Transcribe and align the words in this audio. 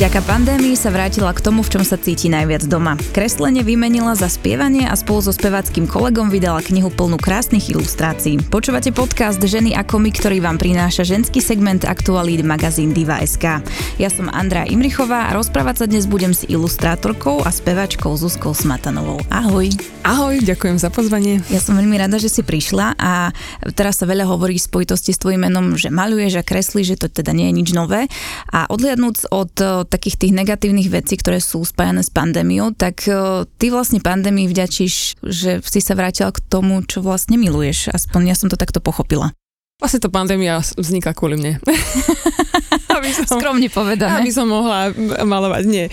Vďaka 0.00 0.24
pandémii 0.24 0.80
sa 0.80 0.88
vrátila 0.88 1.28
k 1.36 1.44
tomu, 1.44 1.60
v 1.60 1.76
čom 1.76 1.84
sa 1.84 2.00
cíti 2.00 2.32
najviac 2.32 2.64
doma. 2.64 2.96
Kreslenie 3.12 3.60
vymenila 3.60 4.16
za 4.16 4.32
spievanie 4.32 4.88
a 4.88 4.96
spolu 4.96 5.20
so 5.20 5.28
speváckým 5.28 5.84
kolegom 5.84 6.32
vydala 6.32 6.64
knihu 6.64 6.88
plnú 6.88 7.20
krásnych 7.20 7.68
ilustrácií. 7.68 8.40
Počúvate 8.40 8.96
podcast 8.96 9.36
Ženy 9.36 9.76
ako 9.76 10.00
my, 10.00 10.08
ktorý 10.08 10.40
vám 10.40 10.56
prináša 10.56 11.04
ženský 11.04 11.44
segment 11.44 11.84
aktualít 11.84 12.40
magazín 12.40 12.96
Diva.sk. 12.96 13.60
Ja 14.00 14.08
som 14.08 14.32
Andrea 14.32 14.64
Imrichová 14.72 15.28
a 15.28 15.36
rozprávať 15.36 15.84
sa 15.84 15.86
dnes 15.92 16.08
budem 16.08 16.32
s 16.32 16.48
ilustrátorkou 16.48 17.44
a 17.44 17.52
speváčkou 17.52 18.16
Zuzkou 18.16 18.56
Smatanovou. 18.56 19.20
Ahoj. 19.28 19.68
Ahoj, 20.00 20.40
ďakujem 20.40 20.80
za 20.80 20.88
pozvanie. 20.88 21.44
Ja 21.52 21.60
som 21.60 21.76
veľmi 21.76 22.00
rada, 22.00 22.16
že 22.16 22.32
si 22.32 22.40
prišla 22.40 22.96
a 22.96 23.36
teraz 23.76 24.00
sa 24.00 24.08
veľa 24.08 24.24
hovorí 24.32 24.56
v 24.56 24.64
spojitosti 24.64 25.12
s 25.12 25.20
tvojim 25.20 25.44
menom, 25.44 25.76
že 25.76 25.92
maluješ 25.92 26.40
a 26.40 26.46
kreslíš, 26.48 26.96
že 26.96 27.04
to 27.04 27.12
teda 27.12 27.36
nie 27.36 27.52
je 27.52 27.56
nič 27.60 27.68
nové. 27.76 28.08
A 28.48 28.64
odhľadnúc 28.72 29.28
od 29.28 29.52
takých 29.90 30.16
tých 30.16 30.32
negatívnych 30.32 30.88
vecí, 30.88 31.18
ktoré 31.18 31.42
sú 31.42 31.66
spájane 31.66 32.06
s 32.06 32.14
pandémiou, 32.14 32.70
tak 32.72 33.10
e, 33.10 33.44
ty 33.58 33.74
vlastne 33.74 33.98
pandémii 33.98 34.46
vďačíš, 34.46 35.18
že 35.20 35.58
si 35.66 35.80
sa 35.82 35.98
vrátila 35.98 36.30
k 36.30 36.38
tomu, 36.46 36.80
čo 36.86 37.02
vlastne 37.02 37.34
miluješ. 37.34 37.90
Aspoň 37.90 38.30
ja 38.30 38.36
som 38.38 38.46
to 38.46 38.54
takto 38.54 38.78
pochopila. 38.78 39.34
Vlastne 39.80 40.00
to 40.04 40.12
pandémia 40.12 40.60
vzniká 40.76 41.16
kvôli 41.16 41.40
mne. 41.40 41.56
aby 43.00 43.10
som, 43.16 43.24
Skromne 43.26 43.68
povedané. 43.72 44.20
Aby 44.20 44.30
som 44.30 44.46
mohla 44.46 44.92
malovať. 45.24 45.62
Nie. 45.64 45.86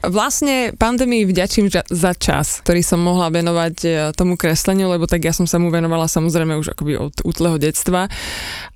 Vlastne 0.00 0.72
pandémii 0.72 1.28
vďačím 1.28 1.68
za 1.70 2.12
čas, 2.16 2.64
ktorý 2.64 2.80
som 2.80 2.98
mohla 3.04 3.28
venovať 3.28 3.74
e, 3.84 3.88
tomu 4.16 4.40
kresleniu, 4.40 4.88
lebo 4.88 5.04
tak 5.04 5.28
ja 5.28 5.36
som 5.36 5.44
sa 5.44 5.60
mu 5.60 5.68
venovala 5.68 6.08
samozrejme 6.08 6.56
už 6.56 6.72
akoby 6.72 6.96
od 6.96 7.14
útleho 7.22 7.60
detstva, 7.60 8.08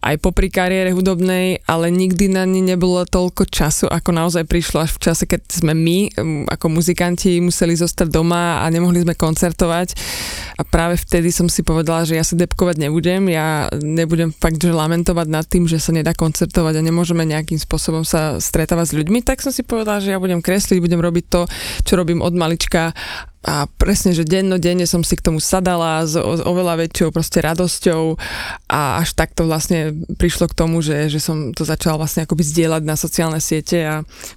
aj 0.05 0.21
popri 0.21 0.53
kariére 0.53 0.93
hudobnej, 0.93 1.65
ale 1.65 1.89
nikdy 1.89 2.29
na 2.29 2.45
ne 2.45 2.61
nebolo 2.61 3.03
toľko 3.09 3.49
času, 3.49 3.89
ako 3.89 4.11
naozaj 4.13 4.45
prišlo 4.45 4.85
až 4.85 4.93
v 4.97 5.03
čase, 5.03 5.25
keď 5.25 5.41
sme 5.49 5.73
my, 5.73 5.99
ako 6.53 6.67
muzikanti, 6.69 7.41
museli 7.41 7.73
zostať 7.75 8.13
doma 8.13 8.61
a 8.61 8.69
nemohli 8.69 9.03
sme 9.03 9.17
koncertovať. 9.17 9.97
A 10.61 10.63
práve 10.63 11.01
vtedy 11.01 11.33
som 11.33 11.49
si 11.49 11.65
povedala, 11.65 12.05
že 12.05 12.21
ja 12.21 12.25
sa 12.25 12.37
depkovať 12.37 12.77
nebudem, 12.77 13.33
ja 13.33 13.73
nebudem 13.81 14.31
fakt, 14.51 14.67
že 14.67 14.75
lamentovať 14.75 15.27
nad 15.31 15.47
tým, 15.47 15.71
že 15.71 15.79
sa 15.79 15.95
nedá 15.95 16.11
koncertovať 16.11 16.83
a 16.83 16.83
nemôžeme 16.83 17.23
nejakým 17.23 17.63
spôsobom 17.63 18.03
sa 18.03 18.43
stretávať 18.43 18.91
s 18.91 18.97
ľuďmi, 18.99 19.23
tak 19.23 19.39
som 19.47 19.55
si 19.55 19.63
povedala, 19.63 20.03
že 20.03 20.11
ja 20.11 20.19
budem 20.19 20.43
kresliť, 20.43 20.83
budem 20.83 20.99
robiť 20.99 21.25
to, 21.31 21.47
čo 21.87 21.95
robím 21.95 22.19
od 22.19 22.35
malička 22.35 22.91
a 23.41 23.65
presne, 23.81 24.13
že 24.13 24.29
dennodenne 24.29 24.85
som 24.85 25.01
si 25.01 25.17
k 25.17 25.25
tomu 25.25 25.41
sadala 25.41 26.05
s 26.05 26.13
oveľa 26.21 26.85
väčšou 26.85 27.09
proste 27.09 27.41
radosťou 27.41 28.21
a 28.69 29.01
až 29.01 29.17
takto 29.17 29.49
vlastne 29.49 29.97
prišlo 30.21 30.53
k 30.53 30.57
tomu, 30.57 30.85
že, 30.85 31.09
že 31.09 31.25
som 31.25 31.57
to 31.57 31.65
začala 31.65 31.97
vlastne 31.97 32.29
akoby 32.29 32.45
zdieľať 32.45 32.83
na 32.85 33.01
sociálne 33.01 33.41
siete 33.41 33.81
a 33.81 33.95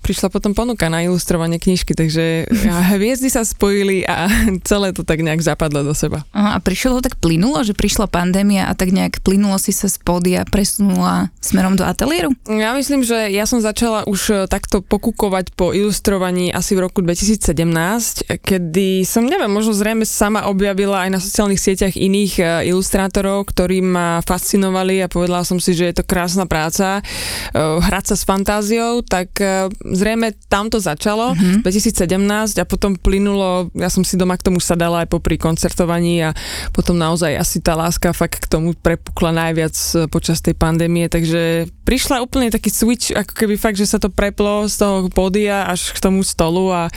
prišla 0.07 0.31
potom 0.31 0.55
ponuka 0.55 0.87
na 0.87 1.03
ilustrovanie 1.03 1.59
knižky, 1.59 1.91
takže 1.91 2.47
hviezdy 2.95 3.27
sa 3.27 3.43
spojili 3.43 4.07
a 4.07 4.31
celé 4.69 4.95
to 4.95 5.03
tak 5.03 5.19
nejak 5.19 5.43
zapadlo 5.43 5.83
do 5.83 5.91
seba. 5.91 6.23
Aha, 6.31 6.55
a 6.55 6.63
prišlo 6.63 7.03
to 7.03 7.11
tak 7.11 7.19
plynulo, 7.19 7.59
že 7.67 7.75
prišla 7.75 8.07
pandémia 8.07 8.71
a 8.71 8.73
tak 8.73 8.95
nejak 8.95 9.19
plynulo 9.19 9.59
si 9.59 9.75
sa 9.75 9.91
z 9.91 9.99
pódia 9.99 10.47
presunula 10.47 11.27
smerom 11.43 11.75
do 11.75 11.83
ateliéru? 11.83 12.31
Ja 12.47 12.71
myslím, 12.71 13.03
že 13.03 13.27
ja 13.35 13.43
som 13.43 13.59
začala 13.59 14.07
už 14.07 14.47
takto 14.47 14.79
pokúkovať 14.79 15.51
po 15.59 15.75
ilustrovaní 15.75 16.55
asi 16.55 16.79
v 16.79 16.87
roku 16.87 17.03
2017, 17.03 18.31
kedy 18.39 18.92
som, 19.01 19.25
neviem, 19.25 19.49
možno 19.49 19.73
zrejme 19.73 20.05
sama 20.05 20.45
objavila 20.45 21.01
aj 21.01 21.09
na 21.09 21.17
sociálnych 21.17 21.57
sieťach 21.57 21.97
iných 21.97 22.33
uh, 22.37 22.47
ilustrátorov, 22.61 23.49
ktorí 23.49 23.81
ma 23.81 24.21
fascinovali 24.21 25.01
a 25.01 25.09
povedala 25.09 25.41
som 25.41 25.57
si, 25.57 25.73
že 25.73 25.89
je 25.89 25.95
to 25.97 26.05
krásna 26.05 26.45
práca, 26.45 27.01
uh, 27.01 27.81
hrať 27.81 28.13
sa 28.13 28.15
s 28.21 28.23
fantáziou, 28.23 29.01
tak 29.01 29.33
uh, 29.41 29.73
zrejme 29.81 30.37
tam 30.45 30.69
to 30.69 30.77
začalo, 30.77 31.33
mm-hmm. 31.33 31.65
2017 31.65 32.61
a 32.61 32.65
potom 32.69 32.93
plynulo, 32.93 33.73
ja 33.73 33.89
som 33.89 34.05
si 34.05 34.13
doma 34.13 34.37
k 34.37 34.45
tomu 34.45 34.61
sadala 34.61 35.01
aj 35.01 35.09
popri 35.09 35.41
koncertovaní 35.41 36.21
a 36.21 36.37
potom 36.69 36.93
naozaj 36.93 37.33
asi 37.33 37.57
tá 37.57 37.73
láska 37.73 38.13
fakt 38.13 38.45
k 38.45 38.45
tomu 38.45 38.77
prepukla 38.77 39.33
najviac 39.33 39.73
počas 40.13 40.45
tej 40.45 40.53
pandémie, 40.53 41.09
takže 41.09 41.65
prišla 41.89 42.21
úplne 42.21 42.53
taký 42.53 42.69
switch, 42.69 43.09
ako 43.11 43.33
keby 43.33 43.57
fakt, 43.57 43.81
že 43.81 43.89
sa 43.89 43.97
to 43.97 44.13
preplo 44.13 44.69
z 44.69 44.77
toho 44.77 44.95
pódia 45.09 45.65
až 45.65 45.91
k 45.91 45.99
tomu 45.99 46.21
stolu 46.21 46.69
a 46.69 46.93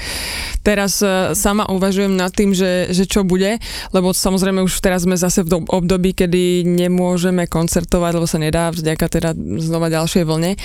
teraz 0.62 1.00
sama 1.34 1.66
uvažujem 1.66 1.85
uvažujem 1.86 2.19
nad 2.19 2.34
tým, 2.34 2.50
že, 2.50 2.91
že 2.91 3.06
čo 3.06 3.22
bude, 3.22 3.62
lebo 3.94 4.10
samozrejme 4.10 4.58
už 4.66 4.82
teraz 4.82 5.06
sme 5.06 5.14
zase 5.14 5.47
v 5.47 5.62
období, 5.70 6.19
kedy 6.19 6.66
nemôžeme 6.66 7.47
koncertovať, 7.47 8.19
lebo 8.19 8.26
sa 8.26 8.42
nedá 8.42 8.74
vďaka 8.74 9.06
teda 9.06 9.30
znova 9.62 9.86
ďalšej 9.86 10.26
vlne. 10.26 10.58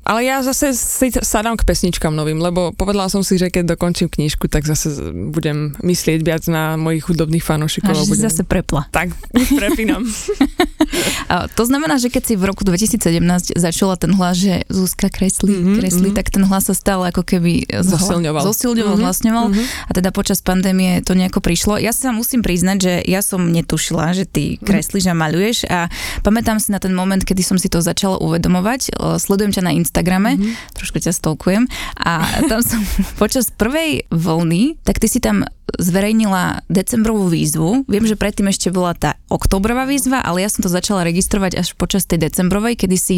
Ale 0.00 0.24
ja 0.24 0.40
zase 0.40 0.72
si 0.72 1.12
sadám 1.12 1.60
k 1.60 1.62
pesničkám 1.68 2.10
novým, 2.10 2.40
lebo 2.40 2.72
povedala 2.72 3.12
som 3.12 3.20
si, 3.20 3.36
že 3.36 3.52
keď 3.52 3.76
dokončím 3.76 4.08
knižku, 4.08 4.48
tak 4.48 4.64
zase 4.64 5.12
budem 5.12 5.76
myslieť 5.84 6.20
viac 6.24 6.42
na 6.48 6.80
mojich 6.80 7.04
hudobných 7.04 7.44
fanúšikov. 7.44 7.92
A 7.92 8.00
že 8.00 8.08
budem... 8.08 8.24
zase 8.26 8.42
prepla. 8.42 8.88
Tak, 8.90 9.12
prepínam. 9.54 10.02
to 11.58 11.62
znamená, 11.68 12.00
že 12.00 12.08
keď 12.08 12.22
si 12.32 12.34
v 12.34 12.48
roku 12.48 12.64
2017 12.64 13.54
začala 13.54 13.94
ten 14.00 14.16
hlas, 14.16 14.40
že 14.40 14.64
Zuzka 14.72 15.12
kreslí, 15.12 15.52
mm-hmm, 15.52 15.76
kreslí, 15.78 16.08
mm-hmm. 16.10 16.18
tak 16.18 16.32
ten 16.32 16.44
hlas 16.48 16.72
sa 16.72 16.74
stále 16.74 17.12
ako 17.12 17.22
keby 17.22 17.68
zosilňoval, 17.68 18.42
zosilňoval 18.42 18.96
mm-hmm, 18.96 19.04
hlasňoval 19.04 19.46
mm-hmm. 19.52 19.66
a 19.86 19.90
teda 19.92 20.10
počas 20.10 20.40
pandémie 20.40 21.04
to 21.04 21.12
nejako 21.12 21.44
prišlo. 21.44 21.76
Ja 21.76 21.92
sa 21.92 22.10
musím 22.10 22.40
priznať, 22.40 22.78
že 22.80 22.92
ja 23.04 23.20
som 23.20 23.52
netušila, 23.52 24.16
že 24.16 24.24
ty 24.24 24.56
mhm. 24.56 24.64
kreslíš 24.64 25.12
a 25.12 25.14
maluješ 25.14 25.68
a 25.68 25.92
pamätám 26.24 26.56
si 26.58 26.72
na 26.72 26.80
ten 26.80 26.96
moment, 26.96 27.20
kedy 27.20 27.44
som 27.44 27.60
si 27.60 27.68
to 27.68 27.84
začala 27.84 28.16
uvedomovať. 28.18 28.96
Sledujem 29.20 29.52
ťa 29.52 29.62
na 29.68 29.72
Instagram 29.76 29.89
Instagrame, 29.90 30.38
mm-hmm. 30.38 30.78
trošku 30.78 31.02
ťa 31.02 31.10
stolkujem 31.10 31.66
a 31.98 32.22
tam 32.46 32.62
som 32.62 32.78
počas 33.22 33.50
prvej 33.50 34.06
vlny, 34.14 34.78
tak 34.86 35.02
ty 35.02 35.10
si 35.10 35.18
tam 35.18 35.42
zverejnila 35.74 36.62
decembrovú 36.70 37.30
výzvu. 37.30 37.86
Viem, 37.90 38.06
že 38.06 38.18
predtým 38.18 38.50
ešte 38.50 38.70
bola 38.70 38.94
tá 38.94 39.18
oktobrová 39.26 39.86
výzva, 39.86 40.22
ale 40.22 40.46
ja 40.46 40.50
som 40.50 40.62
to 40.62 40.70
začala 40.70 41.06
registrovať 41.06 41.58
až 41.58 41.74
počas 41.74 42.06
tej 42.06 42.22
decembrovej, 42.26 42.78
kedy 42.78 42.96
si 42.98 43.16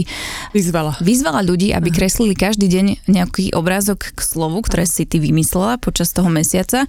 vyzvala, 0.56 0.96
vyzvala 1.00 1.44
ľudí, 1.44 1.76
aby 1.76 1.92
kreslili 1.92 2.32
každý 2.32 2.68
deň 2.72 3.08
nejaký 3.08 3.52
obrázok 3.52 4.16
k 4.16 4.20
slovu, 4.20 4.64
ktoré 4.64 4.88
si 4.88 5.04
ty 5.04 5.20
vymyslela 5.20 5.76
počas 5.80 6.12
toho 6.12 6.28
mesiaca 6.28 6.88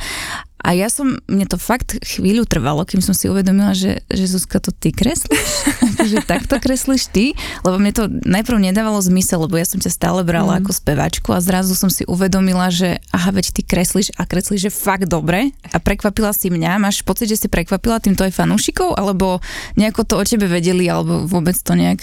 a 0.64 0.72
ja 0.72 0.88
som, 0.88 1.20
mne 1.28 1.44
to 1.44 1.60
fakt 1.60 2.00
chvíľu 2.00 2.48
trvalo, 2.48 2.88
kým 2.88 3.04
som 3.04 3.12
si 3.12 3.28
uvedomila, 3.28 3.76
že, 3.76 4.00
že 4.08 4.32
Zuzka, 4.32 4.64
to 4.64 4.72
ty 4.72 4.96
kreslíš? 4.96 5.52
že 6.16 6.24
takto 6.24 6.56
kreslíš 6.56 7.12
ty? 7.12 7.36
Lebo 7.68 7.76
mne 7.76 7.92
to 7.92 8.08
najprv 8.08 8.72
nedávalo 8.72 9.04
zmysel, 9.04 9.44
lebo 9.44 9.60
ja 9.60 9.68
som 9.68 9.84
ťa 9.84 9.92
stále 9.92 10.24
brala 10.24 10.56
mm. 10.56 10.60
ako 10.64 10.72
speváčku 10.72 11.30
a 11.36 11.44
zrazu 11.44 11.76
som 11.76 11.92
si 11.92 12.08
uvedomila, 12.08 12.72
že 12.72 13.04
aha, 13.12 13.36
veď 13.36 13.60
ty 13.60 13.62
kreslíš 13.68 14.16
a 14.16 14.24
kreslíš, 14.24 14.72
že 14.72 14.72
fakt 14.72 15.12
dobre 15.12 15.52
a 15.68 15.78
prekvapila 15.84 16.32
si 16.32 16.48
mňa. 16.48 16.80
Máš 16.80 17.04
pocit, 17.04 17.28
že 17.28 17.44
si 17.44 17.48
prekvapila 17.52 18.00
týmto 18.00 18.24
aj 18.24 18.32
fanúšikov, 18.32 18.96
alebo 18.96 19.44
nejako 19.76 20.08
to 20.08 20.16
o 20.16 20.24
tebe 20.24 20.48
vedeli, 20.48 20.88
alebo 20.88 21.28
vôbec 21.28 21.60
to 21.60 21.76
nejak 21.76 22.00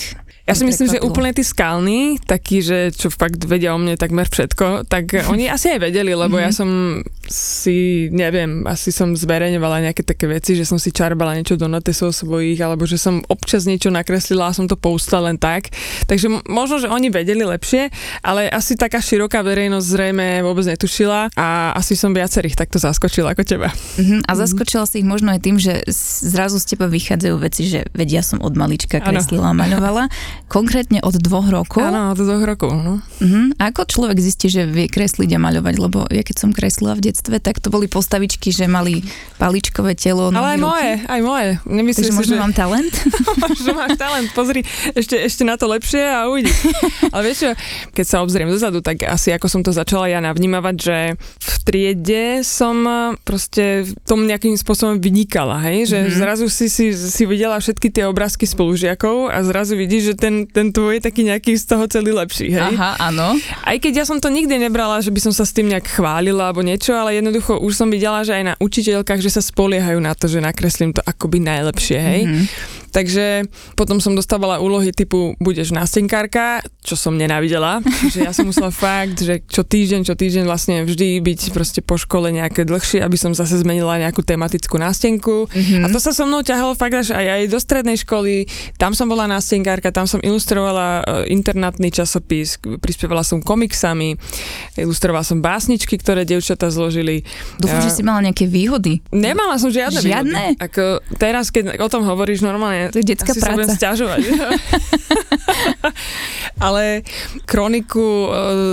ja 0.51 0.59
si 0.59 0.67
myslím, 0.67 0.89
že 0.91 1.05
úplne 1.05 1.31
tí 1.31 1.47
skalní, 1.47 2.19
takí, 2.27 2.59
že 2.59 2.91
čo 2.91 3.07
fakt 3.07 3.39
vedia 3.47 3.71
o 3.71 3.79
mne 3.79 3.95
takmer 3.95 4.27
všetko, 4.27 4.91
tak 4.91 5.15
oni 5.31 5.47
asi 5.47 5.79
aj 5.79 5.81
vedeli, 5.87 6.11
lebo 6.11 6.35
mm-hmm. 6.35 6.47
ja 6.49 6.51
som 6.51 6.69
si, 7.31 8.11
neviem, 8.11 8.67
asi 8.67 8.91
som 8.91 9.15
zverejňovala 9.15 9.87
nejaké 9.87 10.03
také 10.03 10.27
veci, 10.27 10.59
že 10.59 10.67
som 10.67 10.83
si 10.83 10.91
čarbala 10.91 11.39
niečo 11.39 11.55
do 11.55 11.71
notesov 11.71 12.11
svojich, 12.11 12.59
alebo 12.59 12.85
že 12.91 12.99
som 12.99 13.23
občas 13.31 13.71
niečo 13.71 13.95
nakreslila 13.95 14.51
a 14.51 14.57
som 14.57 14.67
to 14.67 14.75
poustala 14.75 15.31
len 15.31 15.39
tak. 15.39 15.71
Takže 16.11 16.43
možno, 16.51 16.83
že 16.83 16.91
oni 16.91 17.07
vedeli 17.15 17.47
lepšie, 17.47 17.95
ale 18.27 18.51
asi 18.51 18.75
taká 18.75 18.99
široká 18.99 19.47
verejnosť 19.47 19.87
zrejme 19.87 20.27
vôbec 20.43 20.67
netušila 20.67 21.31
a 21.39 21.77
asi 21.79 21.95
som 21.95 22.11
viacerých 22.11 22.59
takto 22.59 22.83
zaskočila 22.83 23.39
ako 23.39 23.43
teba. 23.47 23.71
Mm-hmm. 23.71 24.27
A 24.27 24.33
zaskočila 24.35 24.85
si 24.91 25.05
ich 25.05 25.07
možno 25.07 25.31
aj 25.31 25.41
tým, 25.47 25.57
že 25.63 25.87
zrazu 26.27 26.59
z 26.59 26.75
teba 26.75 26.91
vychádzajú 26.91 27.35
veci, 27.39 27.71
že 27.71 27.87
vedia 27.95 28.27
som 28.27 28.43
od 28.43 28.59
malička 28.59 28.99
kreslila 28.99 29.53
a 29.53 29.57
maľovala. 29.57 30.11
Konkrétne 30.51 30.99
od 31.07 31.15
dvoch 31.23 31.47
rokov? 31.47 31.87
Áno, 31.87 32.11
od 32.11 32.19
dvoch 32.19 32.43
rokov. 32.43 32.75
No. 32.75 32.99
Uh-huh. 32.99 33.55
A 33.63 33.71
ako 33.71 33.87
človek 33.87 34.19
zistí, 34.19 34.51
že 34.51 34.67
vie 34.67 34.91
kresliť 34.91 35.31
a 35.37 35.39
maľovať? 35.39 35.75
Lebo 35.79 36.11
ja 36.11 36.27
keď 36.27 36.37
som 36.43 36.51
kreslila 36.51 36.99
v 36.99 37.13
detstve, 37.13 37.20
tak 37.21 37.61
to 37.61 37.69
boli 37.69 37.91
postavičky, 37.91 38.55
že 38.55 38.65
mali 38.71 39.05
paličkové 39.37 39.93
telo. 39.99 40.33
Ale 40.33 40.57
aj 40.57 40.59
ruky. 40.59 40.69
moje, 40.69 40.93
aj 41.05 41.21
moje. 41.21 41.49
Nemyslíš 41.69 42.07
Takže 42.09 42.15
si, 42.17 42.21
možno 42.21 42.35
že... 42.37 42.41
mám 42.41 42.53
talent? 42.57 42.95
možno 43.49 43.71
máš 43.77 43.93
talent, 44.01 44.29
pozri, 44.33 44.61
ešte, 44.97 45.17
ešte 45.21 45.43
na 45.45 45.61
to 45.61 45.69
lepšie 45.69 46.01
a 46.01 46.29
uvidíš. 46.29 46.57
Ale 47.13 47.23
vieš 47.29 47.39
čo, 47.45 47.51
keď 47.93 48.05
sa 48.07 48.17
obzriem 48.25 48.49
dozadu, 48.49 48.81
tak 48.81 49.05
asi 49.05 49.33
ako 49.35 49.47
som 49.49 49.61
to 49.61 49.73
začala 49.75 50.09
ja 50.09 50.23
navnímavať, 50.23 50.77
že 50.77 50.97
v 51.21 51.57
triede 51.67 52.41
som 52.47 52.87
proste 53.27 53.85
tom 54.07 54.25
nejakým 54.25 54.57
spôsobom 54.57 55.03
vynikala, 55.03 55.61
hej? 55.67 55.91
Že 55.91 55.99
mm-hmm. 55.99 56.21
zrazu 56.21 56.47
si, 56.49 56.67
si, 56.71 56.93
si 56.95 57.25
videla 57.27 57.59
všetky 57.59 57.91
tie 57.91 58.05
obrázky 58.07 58.45
spolužiakov 58.47 59.33
a 59.33 59.43
zrazu 59.45 59.75
vidíš, 59.77 60.13
že 60.13 60.15
ten, 60.17 60.35
ten 60.47 60.71
tvoj 60.71 60.99
je 60.99 61.03
taký 61.03 61.23
nejaký 61.27 61.57
z 61.57 61.65
toho 61.67 61.85
celý 61.91 62.15
lepší, 62.15 62.53
hej? 62.55 62.73
Aha, 62.77 63.11
áno. 63.11 63.37
Aj 63.65 63.77
keď 63.77 64.03
ja 64.03 64.05
som 64.07 64.23
to 64.23 64.29
nikdy 64.29 64.57
nebrala, 64.57 65.03
že 65.03 65.13
by 65.13 65.21
som 65.21 65.33
sa 65.35 65.45
s 65.45 65.55
tým 65.57 65.73
nejak 65.73 65.89
chválila 65.91 66.51
alebo 66.51 66.63
niečo, 66.65 66.95
ale 66.95 67.10
jednoducho 67.13 67.59
už 67.61 67.73
som 67.75 67.89
videla, 67.91 68.23
že 68.23 68.35
aj 68.35 68.45
na 68.45 68.55
učiteľkách, 68.59 69.21
že 69.21 69.31
sa 69.31 69.43
spoliehajú 69.43 69.99
na 69.99 70.15
to, 70.15 70.27
že 70.27 70.43
nakreslím 70.43 70.95
to 70.95 71.03
akoby 71.03 71.43
najlepšie, 71.43 71.99
hej? 71.99 72.21
Mm-hmm. 72.27 72.45
Takže 72.91 73.47
potom 73.79 74.03
som 74.03 74.19
dostávala 74.19 74.59
úlohy 74.59 74.91
typu 74.91 75.39
budeš 75.39 75.71
nástenkárka, 75.71 76.61
čo 76.83 76.99
som 76.99 77.15
nenávidela, 77.15 77.85
že 78.11 78.27
ja 78.27 78.35
som 78.35 78.51
musela 78.51 78.75
fakt, 78.85 79.23
že 79.23 79.45
čo 79.47 79.63
týždeň, 79.63 80.01
čo 80.03 80.15
týždeň 80.19 80.45
vlastne 80.45 80.83
vždy 80.83 81.23
byť 81.23 81.41
proste 81.55 81.81
po 81.81 81.95
škole 81.95 82.35
nejaké 82.35 82.67
dlhšie, 82.67 82.99
aby 83.05 83.15
som 83.15 83.37
zase 83.37 83.63
zmenila 83.63 84.01
nejakú 84.01 84.25
tematickú 84.27 84.81
nástenku. 84.81 85.47
Mm-hmm. 85.47 85.85
A 85.85 85.87
to 85.93 85.99
sa 86.03 86.11
so 86.11 86.27
mnou 86.27 86.43
ťahalo 86.43 86.75
fakt 86.75 86.97
až 86.97 87.15
aj, 87.15 87.27
aj 87.27 87.43
do 87.53 87.59
strednej 87.63 87.97
školy, 88.01 88.51
tam 88.81 88.97
som 88.97 89.07
bola 89.07 89.31
nástenkárka, 89.31 89.95
tam 89.95 90.09
som 90.11 90.19
ilustrovala 90.25 90.89
uh, 91.03 91.25
internátny 91.31 91.93
časopis, 91.95 92.59
prispievala 92.81 93.23
som 93.23 93.39
komiksami, 93.45 94.17
ilustrovala 94.81 95.23
som 95.23 95.39
básničky, 95.39 96.01
ktoré 96.01 96.25
devčata 96.25 96.73
zložili. 96.73 97.23
Dúfam, 97.61 97.79
uh, 97.79 97.85
že 97.85 97.93
si 97.93 98.03
mala 98.03 98.25
nejaké 98.25 98.49
výhody. 98.49 99.05
Nemala 99.13 99.61
som 99.61 99.69
žiadne, 99.69 100.01
žiadne? 100.01 100.57
výhody. 100.57 100.63
Ako 100.65 101.05
teraz, 101.21 101.53
keď 101.53 101.77
o 101.79 101.89
tom 101.93 102.09
hovoríš 102.09 102.41
normálne, 102.41 102.80
to 102.89 103.05
je 103.05 103.13
detská 103.13 103.37
asi 103.37 103.45
práca. 103.45 103.69
sa 103.69 103.77
stiažovať. 103.77 104.21
Ale 106.67 107.05
kroniku 107.45 108.01
e, 108.01 108.29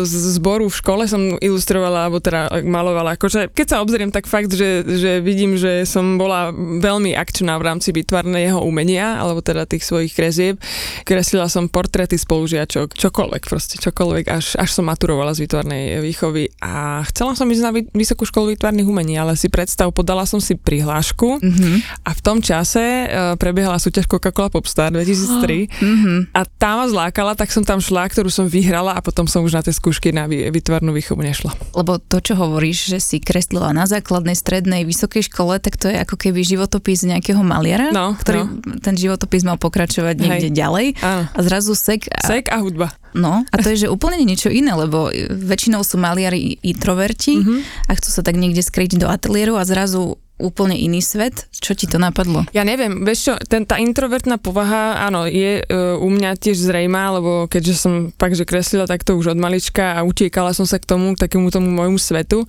z 0.08 0.40
zboru 0.40 0.72
v 0.72 0.76
škole 0.76 1.04
som 1.08 1.36
ilustrovala, 1.40 2.08
alebo 2.08 2.24
teda 2.24 2.64
malovala. 2.64 3.20
Akože, 3.20 3.52
keď 3.52 3.68
sa 3.68 3.82
obzriem, 3.84 4.12
tak 4.12 4.28
fakt, 4.28 4.56
že, 4.56 4.84
že 4.88 5.20
vidím, 5.20 5.56
že 5.56 5.88
som 5.88 6.20
bola 6.20 6.52
veľmi 6.56 7.16
akčná 7.16 7.56
v 7.58 7.68
rámci 7.68 7.96
vytvarného 7.96 8.62
umenia, 8.62 9.18
alebo 9.18 9.42
teda 9.42 9.66
tých 9.66 9.88
svojich 9.88 10.14
kresieb. 10.14 10.62
Kreslila 11.08 11.50
som 11.50 11.72
portréty 11.72 12.20
spolužiačok, 12.20 12.94
čokoľvek 12.94 13.44
proste, 13.48 13.82
čokoľvek, 13.82 14.26
až, 14.30 14.60
až 14.60 14.70
som 14.70 14.86
maturovala 14.86 15.34
z 15.34 15.50
výtvarnej 15.50 16.06
výchovy 16.06 16.54
a 16.62 17.02
chcela 17.10 17.34
som 17.34 17.50
ísť 17.50 17.64
na 17.66 17.74
Vysokú 17.98 18.30
školu 18.30 18.54
výtvarných 18.54 18.86
umení, 18.86 19.18
ale 19.18 19.34
si 19.34 19.50
predstav, 19.50 19.90
podala 19.90 20.22
som 20.30 20.38
si 20.38 20.54
prihlášku 20.54 21.42
mm-hmm. 21.42 22.06
a 22.06 22.14
v 22.14 22.22
tom 22.22 22.38
čase 22.38 23.10
uh, 23.10 23.34
prebiehala 23.42 23.82
súťaž 23.82 23.97
Coca-Cola 24.06 24.54
Popstar 24.54 24.94
2003 24.94 25.72
mm-hmm. 25.74 26.20
a 26.38 26.42
tá 26.46 26.78
ma 26.78 26.86
zlákala, 26.86 27.34
tak 27.34 27.50
som 27.50 27.66
tam 27.66 27.82
šla, 27.82 28.06
ktorú 28.12 28.30
som 28.30 28.46
vyhrala 28.46 28.94
a 28.94 29.02
potom 29.02 29.26
som 29.26 29.42
už 29.42 29.58
na 29.58 29.64
tie 29.66 29.74
skúšky 29.74 30.14
na 30.14 30.30
výtvarnú 30.30 30.94
výchovu 30.94 31.26
nešla. 31.26 31.56
Lebo 31.74 31.98
to, 31.98 32.22
čo 32.22 32.38
hovoríš, 32.38 32.94
že 32.94 33.00
si 33.02 33.18
kreslila 33.18 33.74
na 33.74 33.90
základnej, 33.90 34.38
strednej, 34.38 34.86
vysokej 34.86 35.32
škole, 35.32 35.58
tak 35.58 35.80
to 35.80 35.90
je 35.90 35.98
ako 35.98 36.20
keby 36.20 36.46
životopis 36.46 37.08
nejakého 37.08 37.42
maliara, 37.42 37.90
no, 37.90 38.14
ktorý 38.20 38.46
no. 38.46 38.78
ten 38.84 38.94
životopis 38.94 39.42
mal 39.48 39.58
pokračovať 39.58 40.16
niekde 40.20 40.50
Hej. 40.52 40.58
ďalej 40.58 40.88
Áno. 41.02 41.24
a 41.32 41.40
zrazu 41.42 41.74
sek 41.74 42.12
a, 42.12 42.28
Sek 42.28 42.52
a 42.52 42.60
hudba. 42.60 42.92
No, 43.18 43.42
a 43.50 43.56
to 43.58 43.74
je, 43.74 43.88
že 43.88 43.94
úplne 43.94 44.22
niečo 44.22 44.52
iné, 44.52 44.78
lebo 44.78 45.10
väčšinou 45.32 45.82
sú 45.82 45.98
maliari 45.98 46.60
introverti 46.62 47.40
mm-hmm. 47.40 47.90
a 47.90 47.92
chcú 47.98 48.10
sa 48.14 48.22
tak 48.22 48.38
niekde 48.38 48.62
skryť 48.62 49.02
do 49.02 49.10
ateliéru 49.10 49.58
a 49.58 49.66
zrazu 49.66 50.22
úplne 50.38 50.78
iný 50.78 51.02
svet? 51.02 51.50
Čo 51.54 51.74
ti 51.74 51.90
to 51.90 51.98
napadlo? 51.98 52.46
Ja 52.54 52.62
neviem, 52.62 53.02
vieš 53.02 53.20
čo, 53.30 53.34
ten, 53.50 53.66
tá 53.66 53.82
introvertná 53.82 54.38
povaha, 54.38 55.02
áno, 55.02 55.26
je 55.26 55.66
uh, 55.66 55.98
u 55.98 56.08
mňa 56.14 56.38
tiež 56.38 56.58
zrejmá, 56.62 57.18
lebo 57.18 57.50
keďže 57.50 57.74
som 57.76 57.94
fakt, 58.16 58.38
že 58.38 58.46
kreslila 58.46 58.86
takto 58.86 59.18
už 59.18 59.34
od 59.34 59.40
malička 59.42 59.98
a 59.98 60.06
utiekala 60.06 60.54
som 60.54 60.70
sa 60.70 60.78
k 60.78 60.86
tomu, 60.86 61.18
k 61.18 61.22
takému 61.26 61.50
tomu 61.50 61.74
môjmu 61.74 61.98
svetu, 61.98 62.46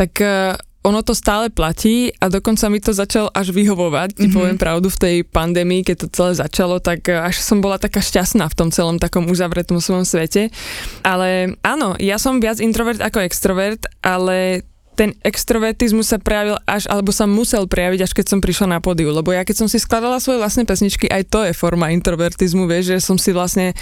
tak 0.00 0.16
uh, 0.24 0.56
ono 0.86 1.02
to 1.02 1.18
stále 1.18 1.50
platí 1.50 2.14
a 2.22 2.30
dokonca 2.30 2.70
mi 2.70 2.78
to 2.78 2.94
začal 2.94 3.26
až 3.34 3.50
vyhovovať, 3.50 4.14
ti 4.14 4.30
mm-hmm. 4.30 4.36
poviem 4.38 4.58
pravdu, 4.58 4.86
v 4.86 5.02
tej 5.02 5.16
pandémii, 5.26 5.82
keď 5.82 6.06
to 6.06 6.14
celé 6.14 6.32
začalo, 6.38 6.78
tak 6.78 7.10
až 7.10 7.42
som 7.42 7.58
bola 7.58 7.74
taká 7.74 7.98
šťastná 7.98 8.46
v 8.46 8.54
tom 8.54 8.70
celom 8.70 9.02
takom 9.02 9.26
uzavretom 9.26 9.82
svojom 9.82 10.06
svete. 10.06 10.54
Ale 11.02 11.58
áno, 11.66 11.98
ja 11.98 12.22
som 12.22 12.38
viac 12.38 12.62
introvert 12.62 13.02
ako 13.02 13.18
extrovert, 13.26 13.82
ale 13.98 14.62
ten 14.96 15.12
extrovertizmus 15.20 16.08
sa 16.08 16.16
prejavil 16.16 16.56
až, 16.64 16.88
alebo 16.88 17.12
sa 17.12 17.28
musel 17.28 17.68
prejaviť, 17.68 18.00
až 18.08 18.12
keď 18.16 18.26
som 18.32 18.40
prišla 18.40 18.66
na 18.72 18.78
pódiu. 18.80 19.12
Lebo 19.12 19.28
ja 19.28 19.44
keď 19.44 19.60
som 19.60 19.68
si 19.68 19.76
skladala 19.76 20.16
svoje 20.24 20.40
vlastné 20.40 20.64
pesničky, 20.64 21.04
aj 21.12 21.28
to 21.28 21.44
je 21.44 21.52
forma 21.52 21.92
introvertizmu, 21.92 22.64
vieš, 22.64 22.96
že 22.96 23.04
som 23.04 23.20
si 23.20 23.36
vlastne 23.36 23.76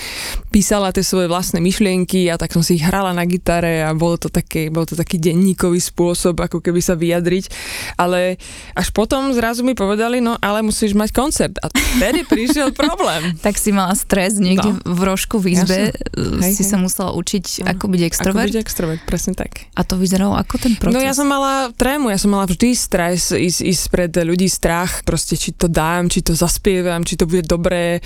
písala 0.50 0.90
tie 0.90 1.06
svoje 1.06 1.30
vlastné 1.30 1.62
myšlienky 1.62 2.26
a 2.26 2.34
tak 2.34 2.50
som 2.50 2.66
si 2.66 2.82
ich 2.82 2.84
hrala 2.84 3.14
na 3.14 3.22
gitare 3.22 3.86
a 3.86 3.94
bolo 3.94 4.18
to, 4.18 4.26
také, 4.26 4.74
bol 4.74 4.82
to 4.82 4.98
taký 4.98 5.22
denníkový 5.22 5.78
spôsob, 5.78 6.34
ako 6.34 6.58
keby 6.58 6.82
sa 6.82 6.98
vyjadriť. 6.98 7.46
Ale 7.94 8.42
až 8.74 8.90
potom 8.90 9.30
zrazu 9.30 9.62
mi 9.62 9.78
povedali, 9.78 10.18
no 10.18 10.34
ale 10.42 10.66
musíš 10.66 10.98
mať 10.98 11.14
koncert. 11.14 11.54
A 11.62 11.70
vtedy 11.70 12.26
prišiel 12.34 12.74
problém. 12.74 13.38
tak 13.38 13.54
si 13.54 13.70
mala 13.70 13.94
stres 13.94 14.42
niekde 14.42 14.74
no. 14.74 14.82
v 14.82 15.00
rožku 15.06 15.38
v 15.38 15.54
izbe, 15.54 15.94
hej, 15.94 16.52
si 16.58 16.66
hej. 16.66 16.70
sa 16.74 16.76
musela 16.82 17.14
učiť, 17.14 17.70
ako 17.70 17.86
byť 17.86 18.02
extrovert. 18.02 18.50
Ako 18.50 18.50
byť 18.50 18.58
extrovert, 18.58 19.02
presne 19.06 19.38
tak. 19.38 19.70
A 19.78 19.86
to 19.86 19.94
vyzeralo 19.94 20.34
ako 20.34 20.58
ten 20.58 20.74
proces? 20.74 20.98
No 20.98 21.03
ja 21.04 21.12
som 21.12 21.28
mala 21.28 21.70
trému, 21.76 22.08
ja 22.08 22.18
som 22.18 22.32
mala 22.32 22.48
vždy 22.48 22.72
stres 22.72 23.30
ísť, 23.30 23.60
ísť 23.60 23.84
pred 23.92 24.12
ľudí 24.12 24.48
strach, 24.48 25.04
proste 25.04 25.36
či 25.36 25.52
to 25.52 25.68
dám, 25.68 26.08
či 26.08 26.24
to 26.24 26.32
zaspievam, 26.32 27.04
či 27.04 27.20
to 27.20 27.28
bude 27.28 27.44
dobré, 27.44 28.00